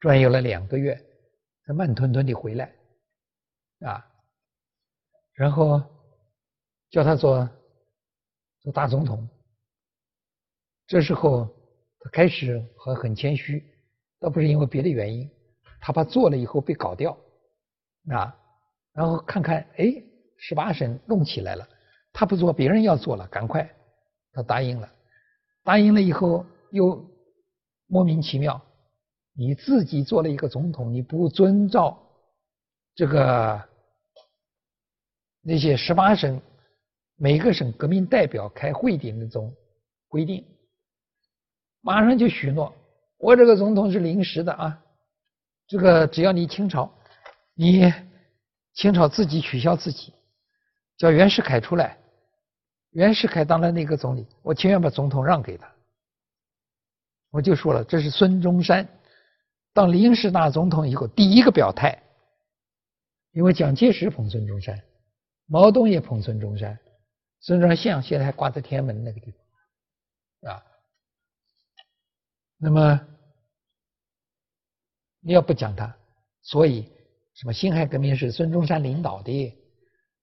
[0.00, 1.00] 转悠了两个月，
[1.64, 2.74] 他慢吞吞的回来，
[3.80, 4.04] 啊，
[5.34, 5.82] 然后
[6.90, 7.48] 叫他做
[8.60, 9.28] 做大总统。
[10.86, 11.46] 这时候
[12.00, 13.64] 他开始还很谦虚，
[14.18, 15.30] 倒不是因为别的原因，
[15.80, 17.16] 他怕做了以后被搞掉，
[18.10, 18.36] 啊，
[18.92, 20.02] 然后看看，哎，
[20.38, 21.68] 十八省弄起来了。
[22.12, 23.74] 他不做，别人要做了，赶快，
[24.32, 24.92] 他答应了。
[25.64, 27.08] 答应了以后，又
[27.86, 28.60] 莫名其妙，
[29.34, 32.00] 你自己做了一个总统，你不遵照
[32.94, 33.62] 这个
[35.40, 36.40] 那些十八省
[37.16, 39.54] 每个省革命代表开会的那种
[40.08, 40.44] 规定，
[41.80, 42.74] 马上就许诺，
[43.18, 44.82] 我这个总统是临时的啊，
[45.66, 46.92] 这个只要你清朝，
[47.54, 47.92] 你
[48.74, 50.12] 清朝自己取消自己，
[50.98, 51.98] 叫袁世凯出来。
[52.90, 55.66] 袁世凯当了那个总理，我情愿把总统让给他。
[57.30, 58.86] 我就说了，这是孙中山
[59.72, 62.02] 当临时大总统以后第一个表态，
[63.32, 64.82] 因为蒋介石捧孙中山，
[65.46, 66.78] 毛泽东也捧孙中山，
[67.40, 69.30] 孙中山像现在还挂在天安门那个地
[70.40, 70.62] 方，啊。
[72.58, 73.00] 那么
[75.20, 75.96] 你要不讲他，
[76.42, 76.90] 所以
[77.34, 79.56] 什么辛亥革命是孙中山领导的，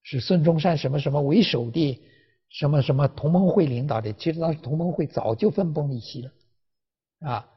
[0.03, 2.05] 是孙中山什么什么为首的。
[2.51, 4.11] 什么什么同盟会领导的？
[4.13, 6.31] 其实当时同盟会早就分崩离析了，
[7.19, 7.47] 啊，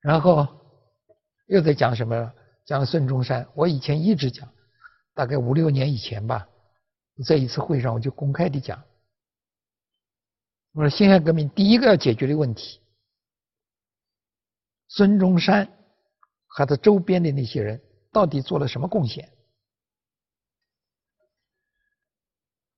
[0.00, 0.48] 然后
[1.46, 2.32] 又在讲什么？
[2.64, 3.48] 讲孙中山。
[3.54, 4.52] 我以前一直讲，
[5.14, 6.48] 大概五六年以前吧，
[7.24, 8.84] 在一次会上我就公开的讲，
[10.72, 12.80] 我说辛亥革命第一个要解决的问题，
[14.88, 15.68] 孙中山
[16.46, 17.80] 和他周边的那些人
[18.12, 19.32] 到底做了什么贡献？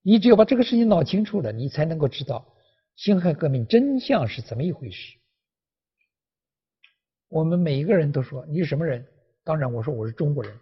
[0.02, 2.46] 你只有把这个事情闹清楚了，你才能够知道
[2.94, 5.17] 辛亥革命真相是怎么一回事。
[7.28, 9.06] 我们每一个人都说你是什么人？
[9.44, 10.58] 当然，我说我是中国人。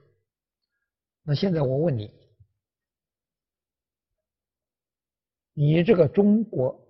[1.23, 2.13] 那现在我问你，
[5.55, 6.81] 你这个中国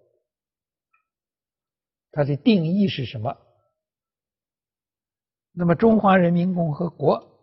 [2.10, 3.36] 它的定义是什么？
[5.52, 7.38] 那么，中华人民共和国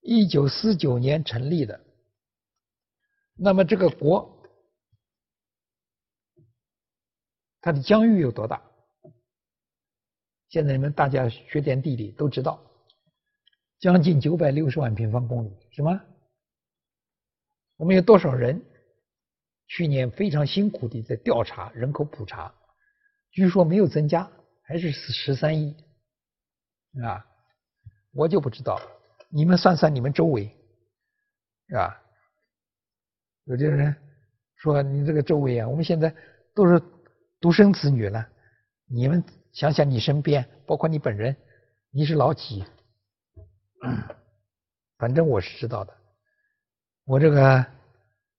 [0.00, 1.84] 一九四九年成立的。
[3.34, 4.44] 那么这个国，
[7.60, 8.71] 它的疆域有多大？
[10.52, 12.62] 现在你们大家学点地理都知道，
[13.80, 15.98] 将近九百六十万平方公里，什么？
[17.78, 18.62] 我们有多少人？
[19.66, 22.54] 去年非常辛苦的在调查人口普查，
[23.30, 24.30] 据说没有增加，
[24.60, 25.74] 还是十三亿
[27.02, 27.26] 啊！
[28.12, 28.78] 我就不知道，
[29.30, 30.54] 你们算算你们周围，
[31.66, 31.98] 是吧？
[33.44, 33.96] 有的人
[34.56, 36.14] 说：“你这个周围啊，我们现在
[36.54, 36.78] 都是
[37.40, 38.28] 独生子女了。
[38.86, 41.36] 你们想想，你身边，包括你本人，
[41.90, 42.64] 你是老几？
[44.98, 45.96] 反正我是知道的。
[47.04, 47.64] 我这个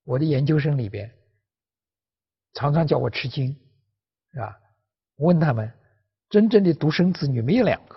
[0.04, 1.14] 我的研究生里边，
[2.54, 3.56] 常常叫我吃惊，
[4.32, 4.60] 是吧？
[5.18, 5.72] 问他们，
[6.30, 7.96] 真正的独生子女没有两个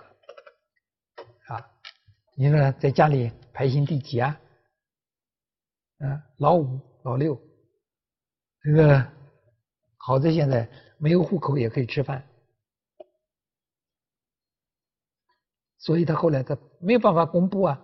[1.47, 1.69] 啊。
[2.35, 4.39] 你说在家里排行第几啊？
[5.99, 7.39] 啊，老五。”老六，
[8.61, 9.11] 这个
[9.95, 12.26] 好在现在没有户口也可以吃饭，
[15.87, 17.81] 所以他后来他没有办法公布啊。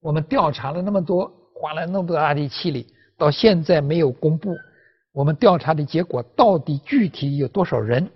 [0.00, 4.54] 我们调查了那么多，花了那么大的气力，到现在没有公布
[5.12, 8.10] 我们调查的结果到底具体有多少人，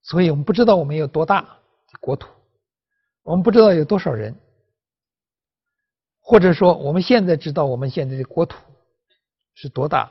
[0.00, 1.46] 所以我们不知道我们有多大
[2.00, 2.30] 国土，
[3.22, 4.34] 我们不知道有多少人。
[6.22, 8.56] 或者说，我们现在知道我们现在的国土
[9.54, 10.10] 是多大？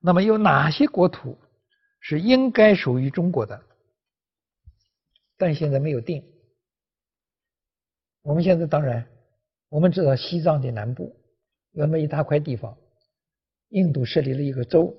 [0.00, 1.38] 那么有哪些国土
[2.00, 3.62] 是应该属于中国的？
[5.36, 6.24] 但现在没有定。
[8.22, 9.08] 我们现在当然，
[9.68, 11.16] 我们知道西藏的南部
[11.72, 12.76] 有那么一大块地方，
[13.68, 14.96] 印度设立了一个州，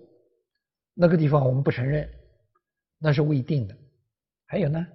[0.94, 2.10] 那个地方我们不承认，
[3.00, 3.78] 那是未定的。
[4.46, 4.88] 还有呢，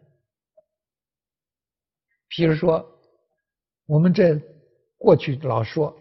[2.30, 2.86] 譬如说，
[3.86, 4.40] 我们这。
[5.04, 5.98] 过去老说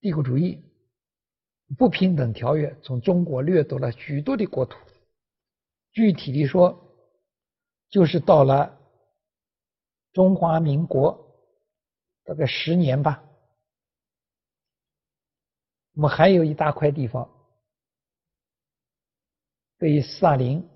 [0.00, 0.60] 帝国主义
[1.78, 4.76] 不平等条约从中国掠夺了许多的国土，
[5.92, 6.87] 具体的说，
[7.88, 8.78] 就是到了
[10.12, 11.36] 中华民国
[12.24, 13.24] 大概十年吧，
[15.94, 17.28] 我们还有一大块地方
[19.78, 20.68] 被斯大林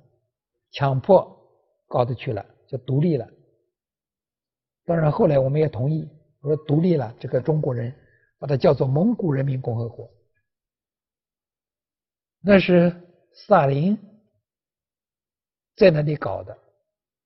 [0.70, 1.38] 强迫
[1.86, 3.28] 搞得去了，就独立了。
[4.84, 6.08] 当然后来我们也同意。
[6.40, 7.94] 我说独立了，这个中国人
[8.38, 10.10] 把它叫做蒙古人民共和国，
[12.40, 12.90] 那是
[13.32, 13.96] 斯大林
[15.76, 16.58] 在那里搞的，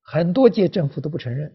[0.09, 1.53] 很多届政府都不承认。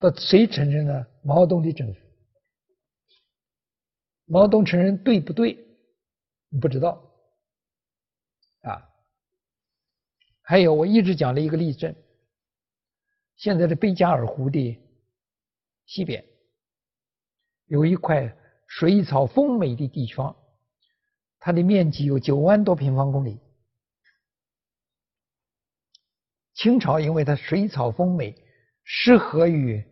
[0.00, 1.06] 那谁承认呢？
[1.22, 2.00] 毛泽东的政府。
[4.24, 5.64] 毛泽东承认对不对？
[6.60, 7.08] 不知道。
[8.62, 8.90] 啊，
[10.42, 11.94] 还有我一直讲的一个例证，
[13.36, 14.80] 现在的贝加尔湖的
[15.86, 16.24] 西边
[17.66, 18.36] 有一块
[18.66, 20.36] 水草丰美的地方，
[21.38, 23.38] 它的面积有九万多平方公里。
[26.54, 28.34] 清朝因为它水草丰美，
[28.84, 29.84] 适合于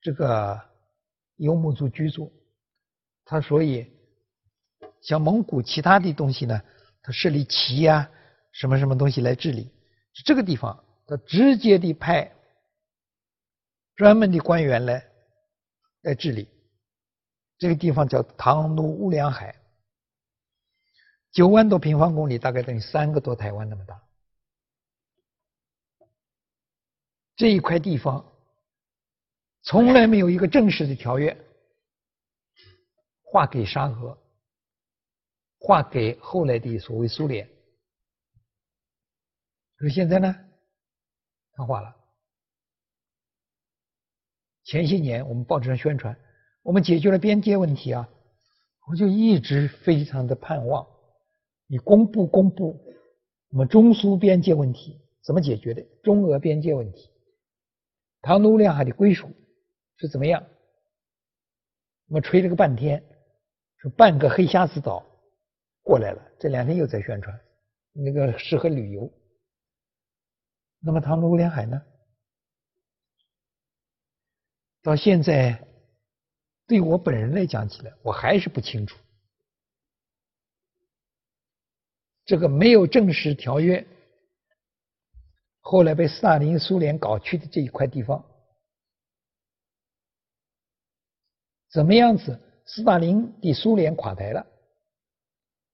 [0.00, 0.60] 这个
[1.36, 2.32] 游牧族居住，
[3.24, 3.90] 他所以
[5.00, 6.60] 像蒙古其他的东西呢，
[7.02, 8.10] 他设立旗呀，
[8.52, 9.72] 什么什么东西来治理。
[10.24, 12.32] 这个地方他直接的派
[13.96, 15.04] 专门的官员来
[16.02, 16.48] 来治理。
[17.58, 19.56] 这个地方叫唐努乌梁海，
[21.32, 24.00] 九万多平方公里，大概等于三个多台湾那么大。
[27.38, 28.32] 这一块地方
[29.62, 31.36] 从来没有一个正式的条约
[33.22, 34.18] 划给沙俄，
[35.60, 37.48] 划给后来的所谓苏联。
[39.76, 40.34] 可是现在呢，
[41.52, 41.94] 他划了。
[44.64, 46.18] 前些年我们报纸上宣传，
[46.62, 48.08] 我们解决了边界问题啊，
[48.88, 50.84] 我就一直非常的盼望
[51.68, 52.80] 你公布公布
[53.50, 57.08] 我们中苏边界问题怎么解决的，中俄边界问题。
[58.28, 59.34] 唐努乌梁海的归属
[59.96, 60.46] 是怎么样？
[62.08, 63.02] 我们吹了个半天，
[63.78, 65.02] 说半个黑瞎子岛
[65.82, 66.22] 过来了。
[66.38, 67.40] 这两天又在宣传，
[67.94, 69.10] 那个适合旅游。
[70.80, 71.82] 那么唐努乌梁海呢？
[74.82, 75.66] 到现在，
[76.66, 78.98] 对我本人来讲起来，我还是不清楚。
[82.26, 83.86] 这个没有正式条约。
[85.60, 88.24] 后来被斯大林、苏联搞去的这一块地方，
[91.70, 92.40] 怎么样子？
[92.64, 94.46] 斯大林的苏联垮台了，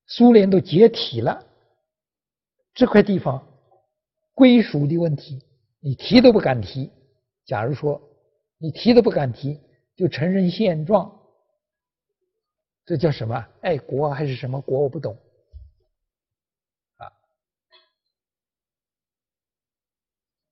[0.07, 1.45] 苏联都解体了，
[2.73, 3.47] 这块地方
[4.33, 5.45] 归属的问题，
[5.81, 6.91] 你提都不敢提。
[7.45, 8.01] 假如说
[8.59, 9.61] 你提都不敢提，
[9.97, 11.21] 就承认现状，
[12.85, 13.47] 这叫什么？
[13.61, 14.81] 爱国还是什么国？
[14.81, 15.17] 我不懂。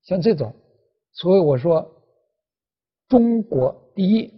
[0.03, 0.55] 像这种，
[1.12, 2.03] 所以我说，
[3.09, 4.32] 中国第一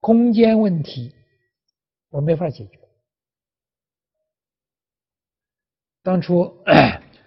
[0.00, 1.14] 空间问题
[2.10, 2.78] 我没法解决。
[6.02, 6.62] 当初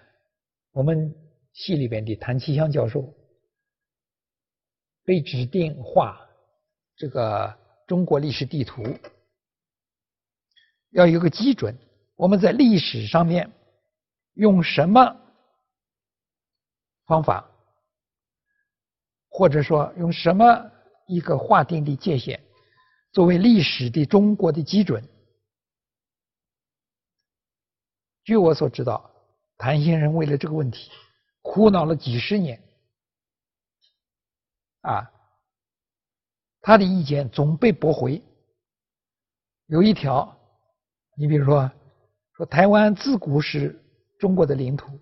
[0.72, 1.14] 我们
[1.54, 3.14] 系里边的谭其香教授
[5.04, 6.28] 被指定画
[6.94, 8.82] 这个中国历史地图，
[10.90, 11.76] 要有个基准，
[12.14, 13.50] 我们在历史上面
[14.34, 15.16] 用什么
[17.06, 17.50] 方法？
[19.36, 20.72] 或者说用什么
[21.06, 22.42] 一个划定的界限
[23.12, 25.06] 作为历史的中国的基准？
[28.24, 29.10] 据我所知道，
[29.58, 30.90] 谭先生为了这个问题
[31.42, 32.58] 苦恼了几十年，
[34.80, 35.12] 啊，
[36.62, 38.22] 他的意见总被驳回。
[39.66, 40.34] 有一条，
[41.14, 41.70] 你比如说，
[42.38, 43.78] 说台湾自古是
[44.18, 44.98] 中国的领土，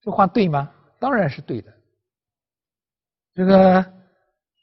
[0.00, 0.74] 这话对吗？
[0.98, 1.79] 当然是对的。
[3.40, 3.90] 这个，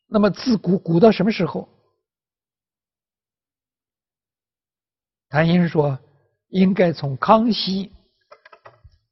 [0.05, 1.67] 那么自古古到什么时候？
[5.29, 5.97] 谭先生说，
[6.49, 7.91] 应该从康熙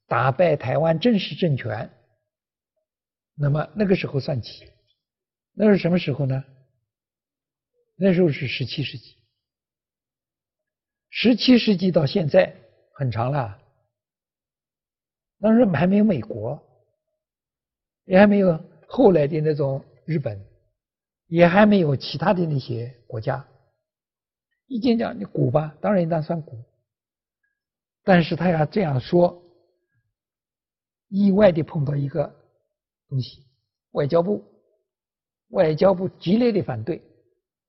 [0.05, 1.91] 打败台湾正式政权，
[3.33, 4.71] 那么那个时候算起。
[5.53, 6.43] 那是什么时候呢？
[7.95, 9.17] 那时候是十七世纪。
[11.09, 12.55] 十七世纪到现在
[12.93, 13.59] 很长了，
[15.39, 16.61] 当时还没有美国，
[18.03, 18.63] 也还没有。
[18.87, 20.39] 后来的那种日本，
[21.27, 23.45] 也还没有其他的那些国家。
[24.67, 26.57] 一见讲你古吧，当然应当算古，
[28.03, 29.43] 但是他要这样说，
[31.07, 32.35] 意外的碰到一个
[33.07, 33.45] 东西，
[33.91, 34.43] 外交部，
[35.49, 37.01] 外交部激烈的反对，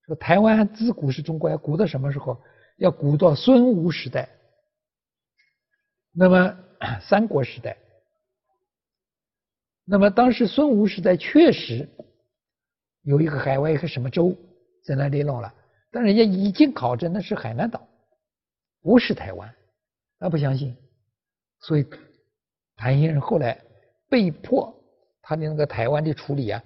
[0.07, 2.41] 说台湾自古是中国，要古到什么时候？
[2.79, 4.29] 要古到孙吴时代，
[6.12, 6.59] 那么
[7.01, 7.79] 三国时代。
[9.89, 11.89] 那么当时孙吴时代确实
[13.03, 14.37] 有一个海外一个什么州
[14.84, 15.55] 在那里弄了，
[15.93, 17.87] 但人家已经考证那是海南岛，
[18.82, 19.55] 不是台湾，
[20.18, 20.76] 他不相信，
[21.61, 21.87] 所以
[22.74, 23.61] 谭先生后来
[24.09, 24.74] 被迫
[25.22, 26.61] 他的那个台湾的处理啊，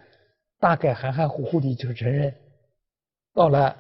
[0.58, 2.34] 大概含含糊糊的就承认，
[3.34, 3.76] 到了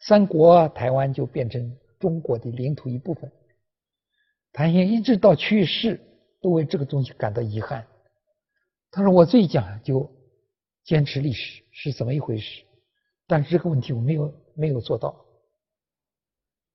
[0.00, 3.30] 三国台湾就变成中国的领土一部分。
[4.52, 6.00] 谭先生一直到去世
[6.40, 7.86] 都为这个东西感到遗憾。
[8.90, 10.10] 他说：“我最讲究
[10.84, 12.64] 坚持历史是怎么一回事，
[13.26, 15.24] 但是这个问题我没有没有做到。”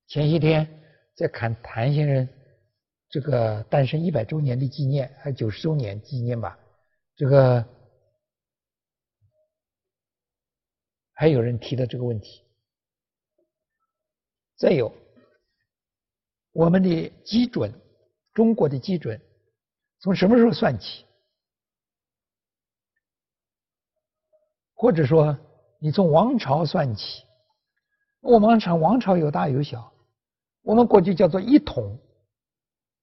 [0.08, 0.68] 前些天
[1.16, 2.30] 在看谭先生
[3.10, 6.60] 这个诞生一百周年的纪念，还九十周年纪念吧，
[7.16, 7.66] 这个
[11.14, 12.44] 还有人提的这个问题。
[14.58, 14.94] 再有，
[16.52, 17.74] 我们的基准，
[18.34, 19.20] 中国的基准
[20.00, 21.06] 从什么时候算起？
[24.84, 25.38] 或者说，
[25.80, 27.24] 你从王朝算起，
[28.20, 29.94] 我们王朝王朝有大有小，
[30.62, 32.02] 我们过去叫做一统，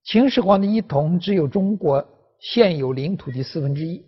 [0.05, 2.07] 秦始皇的一统只有中国
[2.39, 4.05] 现有领土的四分之一，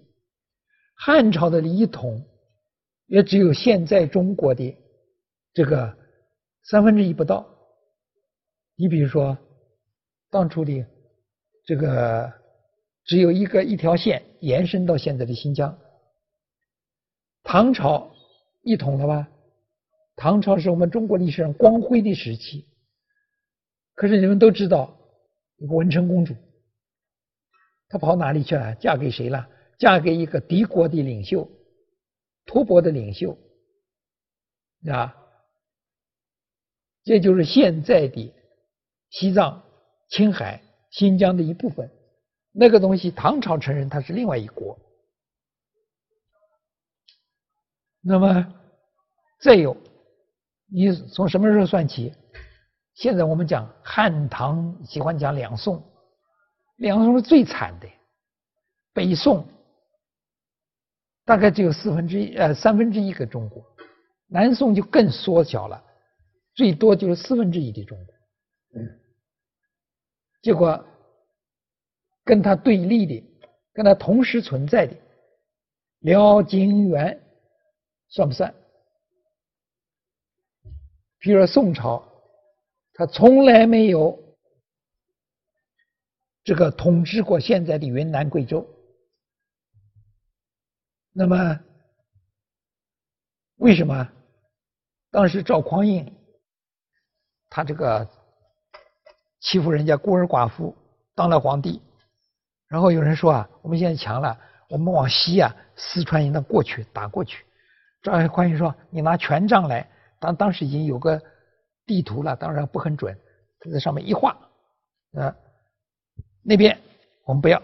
[0.94, 2.22] 汉朝的一统
[3.06, 4.76] 也只有现在中国的
[5.54, 5.96] 这个
[6.64, 7.46] 三分之一不到。
[8.76, 9.38] 你比如说，
[10.30, 10.84] 当初的
[11.64, 12.30] 这个
[13.06, 15.74] 只有一个一条线延伸到现在的新疆。
[17.52, 18.10] 唐朝
[18.62, 19.28] 一统了吧？
[20.16, 22.66] 唐朝是我们中国历史上光辉的时期。
[23.94, 24.96] 可是你们都知道，
[25.58, 26.34] 有个文成公主，
[27.90, 28.74] 她跑哪里去了？
[28.76, 29.46] 嫁给谁了？
[29.78, 31.46] 嫁给一个敌国的领袖，
[32.46, 33.36] 吐蕃的领袖
[34.90, 35.14] 啊！
[37.04, 38.32] 这就是现在的
[39.10, 39.62] 西藏、
[40.08, 41.90] 青海、新疆的一部分。
[42.50, 44.78] 那个东西，唐朝承认它是另外一国。
[48.04, 48.52] 那么，
[49.40, 49.76] 再有，
[50.66, 52.12] 你从什么时候算起？
[52.94, 55.82] 现在我们讲汉唐，喜欢讲两宋，
[56.78, 57.88] 两宋是最惨的。
[58.92, 59.46] 北宋
[61.24, 63.62] 大概只有四分之一，呃，三分之一个中国；
[64.26, 65.82] 南宋就更缩小了，
[66.54, 68.14] 最多就是四分之一的中国。
[68.74, 69.00] 嗯，
[70.42, 70.84] 结果
[72.24, 73.24] 跟他对立的，
[73.72, 74.96] 跟他同时存在的
[76.00, 77.21] 辽、金、元。
[78.12, 78.54] 算不算？
[81.18, 82.06] 比如说宋朝，
[82.92, 84.36] 他从来没有
[86.44, 88.68] 这个统治过现在的云南、贵州。
[91.12, 91.58] 那么
[93.56, 94.06] 为什么
[95.10, 96.12] 当时赵匡胤
[97.48, 98.06] 他这个
[99.40, 100.76] 欺负人家孤儿寡妇，
[101.14, 101.80] 当了皇帝？
[102.66, 104.38] 然后有人说啊，我们现在强了，
[104.68, 107.46] 我们往西啊，四川应当过去打过去。
[108.02, 109.88] 赵匡胤说：“你拿权杖来，
[110.18, 111.22] 当当时已经有个
[111.86, 113.16] 地图了，当然不很准。
[113.60, 114.36] 他在上面一画，
[115.12, 115.36] 啊，
[116.42, 116.76] 那边
[117.24, 117.62] 我们不要，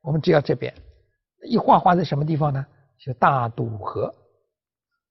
[0.00, 0.72] 我们只要这边。
[1.42, 2.64] 一画画在什么地方呢？
[2.98, 4.14] 就大渡河，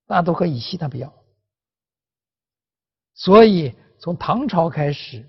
[0.07, 1.13] 大渡河以西他不要。
[3.15, 5.27] 所以从唐朝开始，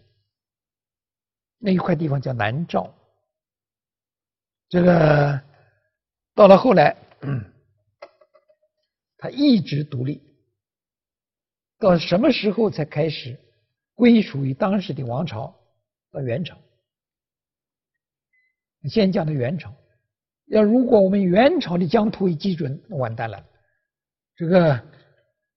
[1.58, 2.88] 那一块地方叫南诏。
[4.68, 5.40] 这个
[6.36, 6.96] 到了后来。”
[9.22, 10.22] 他一直独立，
[11.78, 13.38] 到什么时候才开始
[13.94, 15.54] 归属于当时的王朝？
[16.10, 16.56] 到元朝。
[18.88, 19.74] 先讲的元朝，
[20.46, 23.44] 要如果我们元朝的疆土为基准，完蛋了。
[24.36, 24.82] 这个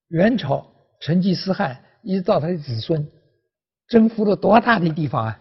[0.08, 3.10] 元朝成吉思汗一直到他的子孙，
[3.88, 5.40] 征服了多大的地方啊？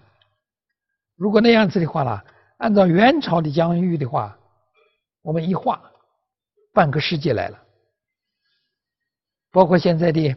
[1.17, 2.23] 如果那样子的话啦，
[2.55, 4.39] 按照元朝的疆域的话，
[5.23, 5.91] 我们一画，
[6.71, 7.59] 半个世界来了。
[9.53, 10.35] 包括现在的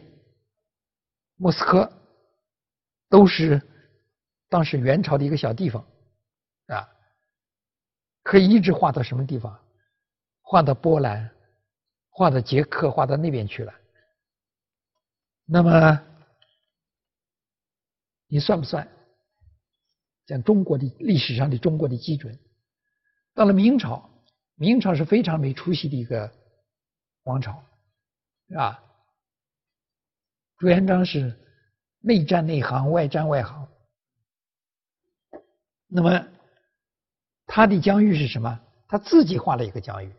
[1.37, 1.91] 莫斯科，
[3.09, 3.59] 都是
[4.47, 5.83] 当时元朝的一个小地方
[6.67, 6.87] 啊，
[8.21, 9.59] 可以一直划到什么地方？
[10.41, 11.31] 划到波兰，
[12.11, 13.73] 划到捷克，划到那边去了。
[15.45, 15.99] 那么
[18.27, 18.87] 你算不算？
[20.27, 22.37] 讲中国的历史上的中国的基准，
[23.33, 24.07] 到了明朝，
[24.53, 26.31] 明朝是非常没出息的一个
[27.23, 27.63] 王朝，
[28.55, 28.83] 啊。
[30.57, 31.35] 朱元璋是
[31.99, 33.67] 内战内行，外战外行。
[35.87, 36.27] 那么
[37.45, 38.59] 他的疆域是什么？
[38.87, 40.11] 他自己画了一个疆域。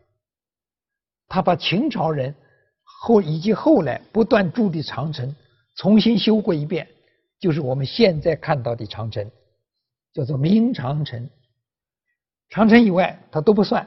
[1.27, 2.35] 他把秦朝人
[2.83, 5.35] 后以及后来不断筑的长城
[5.77, 6.89] 重新修过一遍，
[7.39, 9.31] 就是我们现在看到的长城，
[10.13, 11.29] 叫做明长城。
[12.49, 13.87] 长城以外他都不算，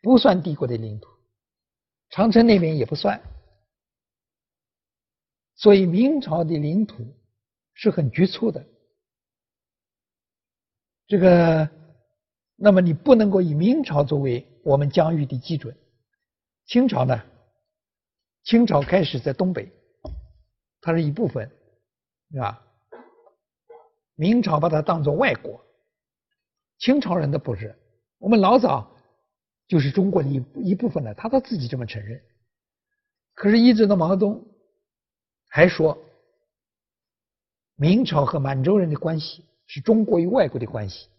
[0.00, 1.08] 不算帝国的领土。
[2.10, 3.20] 长城那边也不算。
[5.62, 7.06] 所以明朝的领土
[7.72, 8.66] 是很局促的，
[11.06, 11.70] 这个，
[12.56, 15.72] 那么你不能够以明朝作为我们疆域的基准。
[16.66, 17.22] 清朝呢？
[18.42, 19.70] 清朝开始在东北，
[20.80, 21.48] 它是一部分，
[22.32, 22.66] 是吧？
[24.16, 25.64] 明朝把它当做外国，
[26.78, 27.78] 清朝人的不是。
[28.18, 28.96] 我们老早
[29.68, 32.20] 就是中国的一一部分了，他都自己这么承认。
[33.34, 34.44] 可是，一直到毛泽东
[35.54, 36.02] 还说，
[37.74, 41.10] 明朝和满洲人的关系是中国与外国的关系。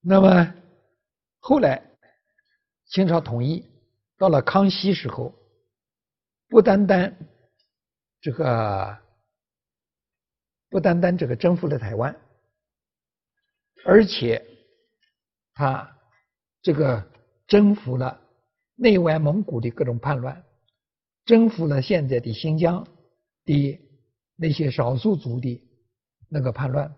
[0.00, 0.54] 那么
[1.38, 1.90] 后来
[2.86, 3.70] 清朝统一，
[4.16, 5.34] 到了康熙时候，
[6.48, 7.14] 不单单
[8.22, 8.98] 这个，
[10.70, 12.18] 不单单这个征服了台湾，
[13.84, 14.42] 而且
[15.52, 15.98] 他
[16.62, 17.06] 这个
[17.46, 18.22] 征服了。
[18.78, 20.45] 内外蒙古的各种叛乱，
[21.26, 22.86] 征服了现在的新疆
[23.44, 23.80] 的
[24.36, 25.62] 那些少数族的
[26.28, 26.94] 那个叛乱，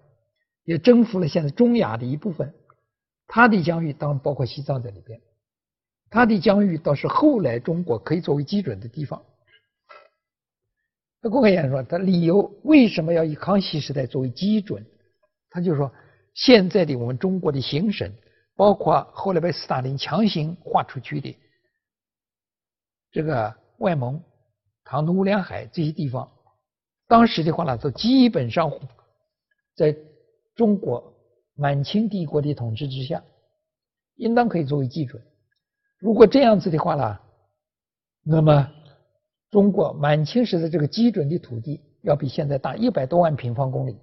[0.65, 2.55] 也征服了现在中亚的一部分。
[3.27, 5.21] 他的疆域当然包括西藏在里边，
[6.09, 9.23] 他的疆域倒是后来中国可以作为基准的地方。
[11.21, 14.87] 那郭开言说，他理由为什么要以康熙时代作为基准？
[15.51, 15.93] 他就说，
[16.35, 18.13] 现在的我们中国的行省，
[18.57, 21.37] 包括后来被斯大林强行划出去的。
[23.11, 24.23] 这个外蒙、
[24.85, 26.31] 唐努乌梁海这些地方，
[27.07, 28.71] 当时的话呢，都基本上
[29.75, 29.97] 在
[30.55, 31.15] 中国
[31.55, 33.23] 满清帝国的统治之下，
[34.17, 35.23] 应当可以作为基准。
[35.99, 37.19] 如果这样子的话呢，
[38.25, 38.71] 那么
[39.51, 43.97] 中国满清时的这个基准的土地要比现在大一百多万平方公里。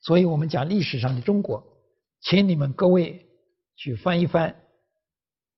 [0.00, 1.64] 所以我们讲历史上的中国，
[2.20, 3.26] 请你们各位
[3.76, 4.54] 去翻一翻，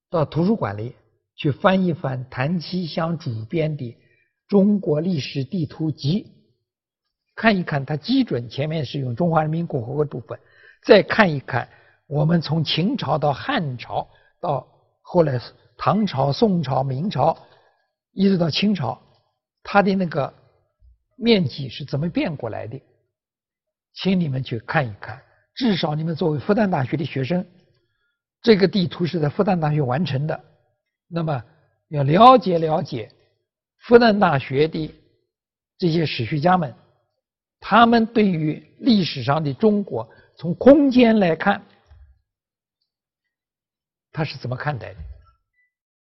[0.09, 0.95] 到图书馆里。
[1.37, 3.85] 去翻一翻谭其祥主编的
[4.49, 6.25] 《中国历史地图集》，
[7.35, 10.39] 看一看它基准前面是用中华人民共和国部分，
[10.83, 11.69] 再看一看
[12.07, 14.09] 我们从秦朝到汉朝
[14.41, 14.67] 到
[15.03, 15.39] 后来
[15.77, 17.37] 唐朝、宋朝、明朝，
[18.13, 18.99] 一直到清朝，
[19.63, 20.33] 它的那个
[21.17, 22.81] 面积是怎么变过来的？
[23.93, 25.21] 请你们去看一看，
[25.55, 27.47] 至少你们作为复旦大学的学生，
[28.41, 30.45] 这个地图是在复旦大学完成的。
[31.09, 31.43] 那么
[31.89, 33.11] 要了解了解
[33.79, 34.95] 复旦大学的
[35.79, 36.75] 这些史学家们，
[37.61, 41.63] 他们对于历史上的中国从空间来看，
[44.13, 45.01] 他是怎么看待的？